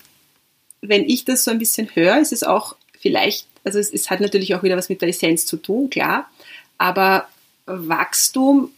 wenn 0.80 1.04
ich 1.04 1.24
das 1.24 1.44
so 1.44 1.50
ein 1.50 1.58
bisschen 1.58 1.88
höre, 1.94 2.18
ist 2.18 2.32
es 2.32 2.44
auch 2.44 2.76
vielleicht, 3.00 3.46
also 3.64 3.78
es, 3.78 3.92
es 3.92 4.10
hat 4.10 4.20
natürlich 4.20 4.54
auch 4.54 4.62
wieder 4.62 4.76
was 4.76 4.88
mit 4.88 5.00
der 5.00 5.08
Essenz 5.08 5.46
zu 5.46 5.56
tun, 5.56 5.90
klar, 5.90 6.30
aber 6.78 7.28
Wachstum 7.66 8.70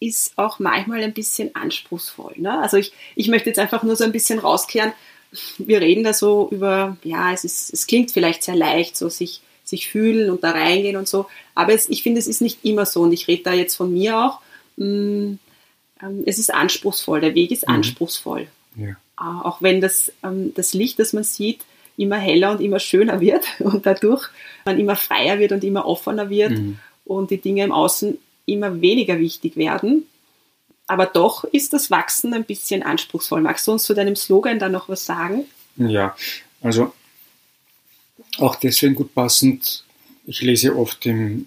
ist 0.00 0.32
auch 0.36 0.58
manchmal 0.58 1.02
ein 1.02 1.12
bisschen 1.12 1.54
anspruchsvoll. 1.54 2.34
Ne? 2.36 2.58
Also 2.60 2.78
ich, 2.78 2.92
ich 3.14 3.28
möchte 3.28 3.50
jetzt 3.50 3.58
einfach 3.58 3.82
nur 3.82 3.96
so 3.96 4.04
ein 4.04 4.12
bisschen 4.12 4.38
rauskehren. 4.38 4.92
Wir 5.58 5.80
reden 5.80 6.02
da 6.02 6.12
so 6.12 6.48
über, 6.50 6.96
ja, 7.04 7.32
es, 7.32 7.44
ist, 7.44 7.72
es 7.72 7.86
klingt 7.86 8.10
vielleicht 8.10 8.42
sehr 8.42 8.56
leicht, 8.56 8.96
so 8.96 9.08
sich, 9.08 9.42
sich 9.62 9.88
fühlen 9.88 10.30
und 10.30 10.42
da 10.42 10.52
reingehen 10.52 10.96
und 10.96 11.06
so. 11.06 11.26
Aber 11.54 11.74
es, 11.74 11.88
ich 11.88 12.02
finde, 12.02 12.18
es 12.18 12.26
ist 12.26 12.40
nicht 12.40 12.64
immer 12.64 12.86
so. 12.86 13.02
Und 13.02 13.12
ich 13.12 13.28
rede 13.28 13.42
da 13.44 13.52
jetzt 13.52 13.76
von 13.76 13.92
mir 13.92 14.18
auch. 14.18 14.40
Mh, 14.76 14.86
mm, 14.86 15.38
ähm, 16.02 16.22
es 16.26 16.38
ist 16.38 16.52
anspruchsvoll. 16.52 17.20
Der 17.20 17.34
Weg 17.34 17.50
ist 17.50 17.68
mhm. 17.68 17.74
anspruchsvoll. 17.74 18.48
Ja. 18.76 18.88
Äh, 18.88 18.96
auch 19.18 19.60
wenn 19.60 19.80
das, 19.80 20.12
ähm, 20.22 20.52
das 20.54 20.74
Licht, 20.74 20.98
das 20.98 21.12
man 21.12 21.24
sieht, 21.24 21.60
immer 21.96 22.16
heller 22.16 22.52
und 22.52 22.60
immer 22.60 22.78
schöner 22.78 23.20
wird 23.20 23.44
und 23.60 23.86
dadurch 23.86 24.28
man 24.64 24.78
immer 24.78 24.96
freier 24.96 25.38
wird 25.38 25.52
und 25.52 25.64
immer 25.64 25.86
offener 25.86 26.30
wird 26.30 26.52
mhm. 26.52 26.78
und 27.04 27.30
die 27.30 27.40
Dinge 27.40 27.64
im 27.64 27.72
Außen 27.72 28.18
immer 28.52 28.80
weniger 28.80 29.18
wichtig 29.18 29.56
werden. 29.56 30.06
Aber 30.86 31.06
doch 31.06 31.44
ist 31.44 31.72
das 31.72 31.90
Wachsen 31.90 32.34
ein 32.34 32.44
bisschen 32.44 32.82
anspruchsvoll. 32.82 33.40
Magst 33.40 33.66
du 33.66 33.72
uns 33.72 33.84
zu 33.84 33.94
deinem 33.94 34.16
Slogan 34.16 34.58
da 34.58 34.68
noch 34.68 34.88
was 34.88 35.06
sagen? 35.06 35.44
Ja, 35.76 36.16
also 36.60 36.92
auch 38.38 38.56
deswegen 38.56 38.94
gut 38.94 39.14
passend. 39.14 39.84
Ich 40.26 40.42
lese 40.42 40.76
oft 40.76 41.06
im 41.06 41.46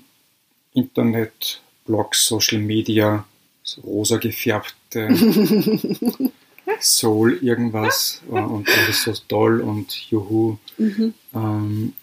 Internet, 0.73 1.61
Blogs, 1.85 2.25
Social 2.25 2.59
Media, 2.59 3.25
so 3.63 3.81
rosa 3.81 4.17
gefärbte 4.17 5.09
Soul 6.79 7.39
irgendwas 7.41 8.21
und 8.27 8.67
das 8.67 8.89
ist 8.89 9.03
so 9.03 9.13
toll 9.27 9.61
und 9.61 9.93
juhu. 10.09 10.57
Mhm. 10.77 11.13
Ähm, 11.33 11.93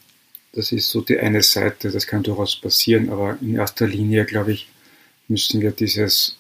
das 0.52 0.72
ist 0.72 0.90
so 0.90 1.00
die 1.00 1.18
eine 1.18 1.42
Seite, 1.42 1.90
das 1.90 2.06
kann 2.06 2.22
durchaus 2.22 2.56
passieren, 2.56 3.10
aber 3.10 3.38
in 3.40 3.54
erster 3.54 3.86
Linie, 3.86 4.24
glaube 4.24 4.52
ich, 4.52 4.68
müssen 5.30 5.60
wir 5.60 5.70
dieses 5.70 6.36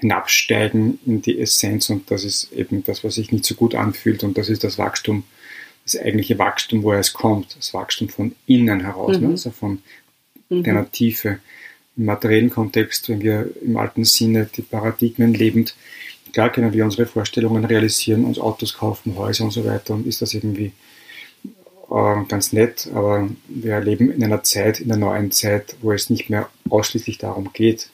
hinabsteigen 0.00 0.98
in 1.04 1.20
die 1.20 1.38
Essenz 1.38 1.90
und 1.90 2.10
das 2.10 2.24
ist 2.24 2.52
eben 2.52 2.82
das, 2.84 3.04
was 3.04 3.16
sich 3.16 3.32
nicht 3.32 3.44
so 3.44 3.54
gut 3.54 3.74
anfühlt 3.74 4.24
und 4.24 4.38
das 4.38 4.48
ist 4.48 4.64
das 4.64 4.78
Wachstum, 4.78 5.24
das 5.84 5.96
eigentliche 5.96 6.38
Wachstum, 6.38 6.82
woher 6.82 7.00
es 7.00 7.12
kommt, 7.12 7.56
das 7.58 7.74
Wachstum 7.74 8.08
von 8.08 8.34
innen 8.46 8.80
heraus, 8.80 9.12
ne? 9.12 9.18
mhm. 9.18 9.24
ne? 9.24 9.30
also 9.32 9.50
von 9.50 9.82
mhm. 10.48 10.62
deiner 10.62 10.90
Tiefe. 10.90 11.40
Im 11.96 12.06
materiellen 12.06 12.50
Kontext, 12.50 13.08
wenn 13.10 13.20
wir 13.20 13.50
im 13.62 13.76
alten 13.76 14.04
Sinne 14.04 14.48
die 14.56 14.62
Paradigmen 14.62 15.34
lebend, 15.34 15.74
klar 16.32 16.50
können 16.50 16.72
wir 16.72 16.84
unsere 16.84 17.04
Vorstellungen 17.04 17.64
realisieren, 17.64 18.24
uns 18.24 18.38
Autos 18.38 18.74
kaufen, 18.74 19.16
Häuser 19.16 19.44
und 19.44 19.50
so 19.50 19.64
weiter 19.66 19.94
und 19.94 20.06
ist 20.06 20.22
das 20.22 20.32
irgendwie 20.32 20.72
äh, 21.90 22.24
ganz 22.26 22.52
nett, 22.52 22.88
aber 22.94 23.28
wir 23.48 23.80
leben 23.80 24.10
in 24.10 24.24
einer 24.24 24.42
Zeit, 24.44 24.80
in 24.80 24.88
der 24.88 24.96
neuen 24.96 25.30
Zeit, 25.30 25.76
wo 25.82 25.92
es 25.92 26.08
nicht 26.08 26.30
mehr 26.30 26.48
ausschließlich 26.70 27.18
darum 27.18 27.50
geht, 27.52 27.90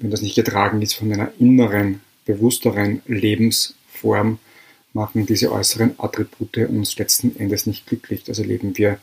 wenn 0.00 0.10
das 0.10 0.22
nicht 0.22 0.34
getragen 0.34 0.82
ist 0.82 0.94
von 0.94 1.12
einer 1.12 1.30
inneren, 1.38 2.00
bewussteren 2.24 3.02
Lebensform, 3.06 4.38
machen 4.92 5.26
diese 5.26 5.52
äußeren 5.52 5.94
Attribute 5.98 6.68
uns 6.68 6.98
letzten 6.98 7.36
Endes 7.38 7.66
nicht 7.66 7.86
glücklich. 7.86 8.24
Also 8.26 8.42
leben 8.42 8.76
wir 8.76 8.98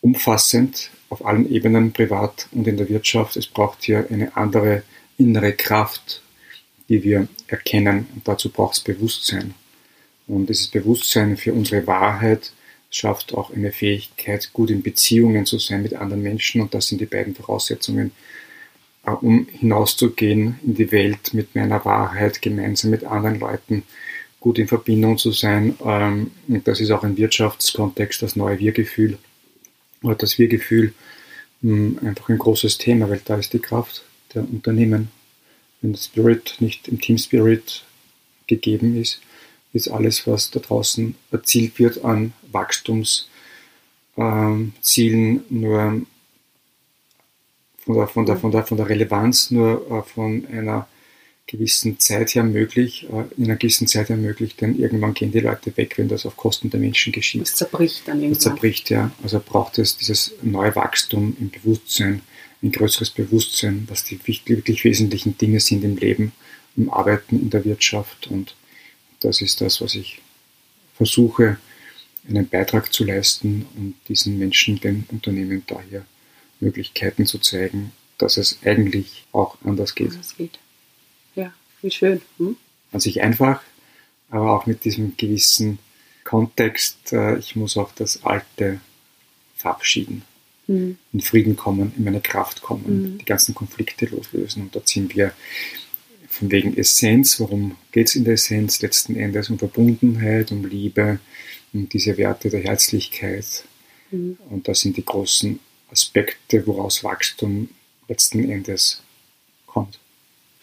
umfassend 0.00 0.90
auf 1.08 1.24
allen 1.24 1.50
Ebenen, 1.50 1.92
privat 1.92 2.48
und 2.52 2.66
in 2.66 2.76
der 2.76 2.88
Wirtschaft. 2.88 3.36
Es 3.36 3.46
braucht 3.46 3.84
hier 3.84 4.06
eine 4.10 4.36
andere 4.36 4.82
innere 5.16 5.52
Kraft, 5.52 6.22
die 6.88 7.02
wir 7.02 7.28
erkennen. 7.46 8.06
Und 8.14 8.28
dazu 8.28 8.50
braucht 8.50 8.76
es 8.76 8.80
Bewusstsein. 8.80 9.54
Und 10.26 10.48
dieses 10.48 10.68
Bewusstsein 10.68 11.36
für 11.36 11.54
unsere 11.54 11.86
Wahrheit 11.86 12.52
schafft 12.90 13.34
auch 13.34 13.50
eine 13.50 13.72
Fähigkeit, 13.72 14.50
gut 14.52 14.70
in 14.70 14.82
Beziehungen 14.82 15.46
zu 15.46 15.58
sein 15.58 15.82
mit 15.82 15.94
anderen 15.94 16.22
Menschen. 16.22 16.60
Und 16.60 16.74
das 16.74 16.88
sind 16.88 17.00
die 17.00 17.06
beiden 17.06 17.34
Voraussetzungen, 17.34 18.12
um 19.12 19.46
hinauszugehen 19.50 20.58
in 20.64 20.74
die 20.74 20.92
Welt 20.92 21.34
mit 21.34 21.54
meiner 21.54 21.84
Wahrheit, 21.84 22.42
gemeinsam 22.42 22.90
mit 22.90 23.04
anderen 23.04 23.38
Leuten 23.38 23.82
gut 24.40 24.58
in 24.58 24.68
Verbindung 24.68 25.18
zu 25.18 25.32
sein. 25.32 25.76
Ähm, 25.84 26.30
und 26.46 26.66
das 26.66 26.80
ist 26.80 26.90
auch 26.90 27.04
im 27.04 27.16
Wirtschaftskontext 27.16 28.22
das 28.22 28.36
neue 28.36 28.58
Wir-Gefühl 28.58 29.18
oder 30.02 30.14
das 30.14 30.38
Wir-Gefühl 30.38 30.94
hm, 31.62 31.98
einfach 32.04 32.28
ein 32.28 32.38
großes 32.38 32.78
Thema, 32.78 33.08
weil 33.10 33.20
da 33.24 33.36
ist 33.36 33.52
die 33.52 33.58
Kraft 33.58 34.04
der 34.34 34.42
Unternehmen. 34.42 35.08
Wenn 35.80 35.92
der 35.92 36.00
Spirit 36.00 36.56
nicht 36.60 36.88
im 36.88 37.00
Team 37.00 37.18
Spirit 37.18 37.84
gegeben 38.46 39.00
ist, 39.00 39.20
ist 39.72 39.88
alles, 39.88 40.26
was 40.26 40.50
da 40.50 40.60
draußen 40.60 41.14
erzielt 41.30 41.78
wird 41.78 42.04
an 42.04 42.32
Wachstumszielen, 42.50 45.44
nur 45.50 46.02
von 47.88 47.96
der, 47.96 48.06
von 48.06 48.26
der, 48.26 48.36
von 48.36 48.50
der, 48.50 48.64
von 48.64 48.76
der 48.76 48.88
Relevanz 48.88 49.50
nur 49.50 49.86
äh, 49.90 50.02
von 50.02 50.46
einer 50.52 50.86
gewissen 51.46 51.98
Zeit 51.98 52.34
her 52.34 52.42
möglich, 52.44 53.06
äh, 53.10 53.24
in 53.38 53.44
einer 53.44 53.56
gewissen 53.56 53.88
Zeit 53.88 54.10
her 54.10 54.18
möglich, 54.18 54.56
denn 54.56 54.78
irgendwann 54.78 55.14
gehen 55.14 55.32
die 55.32 55.40
Leute 55.40 55.74
weg, 55.78 55.96
wenn 55.96 56.08
das 56.08 56.26
auf 56.26 56.36
Kosten 56.36 56.68
der 56.68 56.80
Menschen 56.80 57.14
geschieht. 57.14 57.42
Es 57.42 57.54
zerbricht 57.54 58.06
dann 58.06 58.18
irgendwann. 58.18 58.32
Es 58.32 58.40
zerbricht, 58.40 58.90
ja. 58.90 59.10
Also 59.22 59.40
braucht 59.40 59.78
es 59.78 59.96
dieses 59.96 60.34
neue 60.42 60.76
Wachstum 60.76 61.34
im 61.40 61.48
Bewusstsein, 61.48 62.20
ein 62.62 62.72
größeres 62.72 63.10
Bewusstsein, 63.10 63.86
was 63.88 64.04
die 64.04 64.20
wirklich 64.26 64.84
wesentlichen 64.84 65.38
Dinge 65.38 65.60
sind 65.60 65.82
im 65.82 65.96
Leben, 65.96 66.32
im 66.76 66.90
Arbeiten, 66.90 67.40
in 67.40 67.48
der 67.48 67.64
Wirtschaft 67.64 68.26
und 68.26 68.54
das 69.20 69.40
ist 69.40 69.62
das, 69.62 69.80
was 69.80 69.94
ich 69.94 70.20
versuche, 70.94 71.56
einen 72.28 72.46
Beitrag 72.46 72.92
zu 72.92 73.04
leisten 73.04 73.66
und 73.76 73.94
diesen 74.08 74.38
Menschen, 74.38 74.78
den 74.78 75.06
Unternehmen 75.10 75.62
daher 75.66 76.04
Möglichkeiten 76.60 77.26
zu 77.26 77.38
zeigen, 77.38 77.92
dass 78.18 78.36
es 78.36 78.58
eigentlich 78.64 79.26
auch 79.32 79.56
anders 79.64 79.94
geht. 79.94 80.12
Anders 80.12 80.36
geht. 80.36 80.58
Ja, 81.34 81.52
wie 81.82 81.90
schön. 81.90 82.20
Hm? 82.38 82.56
An 82.92 83.00
sich 83.00 83.22
einfach, 83.22 83.62
aber 84.30 84.52
auch 84.52 84.66
mit 84.66 84.84
diesem 84.84 85.16
gewissen 85.16 85.78
Kontext, 86.24 87.12
äh, 87.12 87.38
ich 87.38 87.56
muss 87.56 87.76
auch 87.76 87.92
das 87.92 88.24
Alte 88.24 88.80
verabschieden, 89.54 90.22
mhm. 90.66 90.98
in 91.12 91.20
Frieden 91.20 91.56
kommen, 91.56 91.92
in 91.96 92.04
meine 92.04 92.20
Kraft 92.20 92.62
kommen, 92.62 93.14
mhm. 93.14 93.18
die 93.18 93.24
ganzen 93.24 93.54
Konflikte 93.54 94.06
loslösen. 94.06 94.64
Und 94.64 94.76
da 94.76 94.80
sind 94.84 95.14
wir 95.16 95.32
von 96.28 96.50
wegen 96.50 96.76
Essenz, 96.76 97.40
worum 97.40 97.76
geht 97.92 98.08
es 98.08 98.14
in 98.14 98.24
der 98.24 98.34
Essenz 98.34 98.82
letzten 98.82 99.16
Endes? 99.16 99.50
Um 99.50 99.58
Verbundenheit, 99.58 100.52
um 100.52 100.64
Liebe, 100.64 101.18
um 101.72 101.88
diese 101.88 102.16
Werte 102.16 102.50
der 102.50 102.60
Herzlichkeit. 102.60 103.64
Mhm. 104.10 104.38
Und 104.50 104.68
das 104.68 104.80
sind 104.80 104.96
die 104.96 105.04
großen 105.04 105.58
Aspekte, 105.90 106.66
woraus 106.66 107.04
Wachstum 107.04 107.70
letzten 108.08 108.50
Endes 108.50 109.02
kommt. 109.66 109.98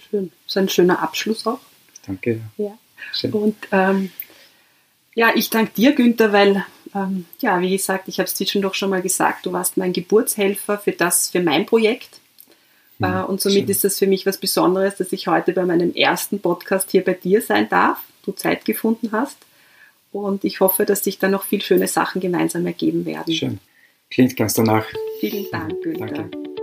Schön. 0.10 0.32
So 0.46 0.60
ein 0.60 0.70
schöner 0.70 1.02
Abschluss 1.02 1.46
auch. 1.48 1.60
Danke. 2.06 2.42
Ja. 2.58 2.78
Und 3.32 3.56
ähm, 3.72 4.12
ja, 5.16 5.32
ich 5.36 5.50
danke 5.50 5.72
dir, 5.74 5.94
Günther, 5.94 6.34
weil, 6.34 6.66
ähm, 6.94 7.26
ja, 7.40 7.60
wie 7.62 7.72
gesagt, 7.72 8.08
ich 8.08 8.20
habe 8.20 8.28
es 8.28 8.36
zwischendurch 8.36 8.76
schon 8.76 8.90
mal 8.90 9.02
gesagt, 9.02 9.46
du 9.46 9.54
warst 9.54 9.78
mein 9.78 9.94
Geburtshelfer 9.94 10.78
für 10.78 10.92
das, 10.92 11.30
für 11.30 11.42
mein 11.42 11.66
Projekt. 11.66 12.20
Mhm, 13.00 13.06
äh, 13.06 13.24
und 13.24 13.42
somit 13.42 13.60
schön. 13.60 13.70
ist 13.70 13.84
das 13.84 13.98
für 13.98 14.08
mich 14.08 14.26
was 14.26 14.38
Besonderes, 14.38 14.96
dass 14.98 15.12
ich 15.12 15.28
heute 15.28 15.54
bei 15.54 15.66
meinem 15.66 15.94
ersten 15.94 16.40
Podcast 16.40 16.92
hier 16.92 17.04
bei 17.04 17.14
dir 17.14 17.42
sein 17.42 17.70
darf, 17.70 18.00
du 18.26 18.32
Zeit 18.34 18.66
gefunden 18.66 19.12
hast. 19.12 19.38
Und 20.12 20.44
ich 20.46 20.60
hoffe, 20.60 20.86
dass 20.86 21.04
sich 21.04 21.20
da 21.20 21.28
noch 21.28 21.44
viel 21.44 21.62
schöne 21.62 21.88
Sachen 21.88 22.22
gemeinsam 22.22 22.66
ergeben 22.66 23.06
werden. 23.06 23.34
Schön. 23.34 23.60
Klingt 24.10 24.38
ganz 24.38 24.54
danach. 24.54 24.86
Vielen 25.20 25.50
Dank, 25.52 25.82
Günther. 25.82 26.08
Danke. 26.08 26.55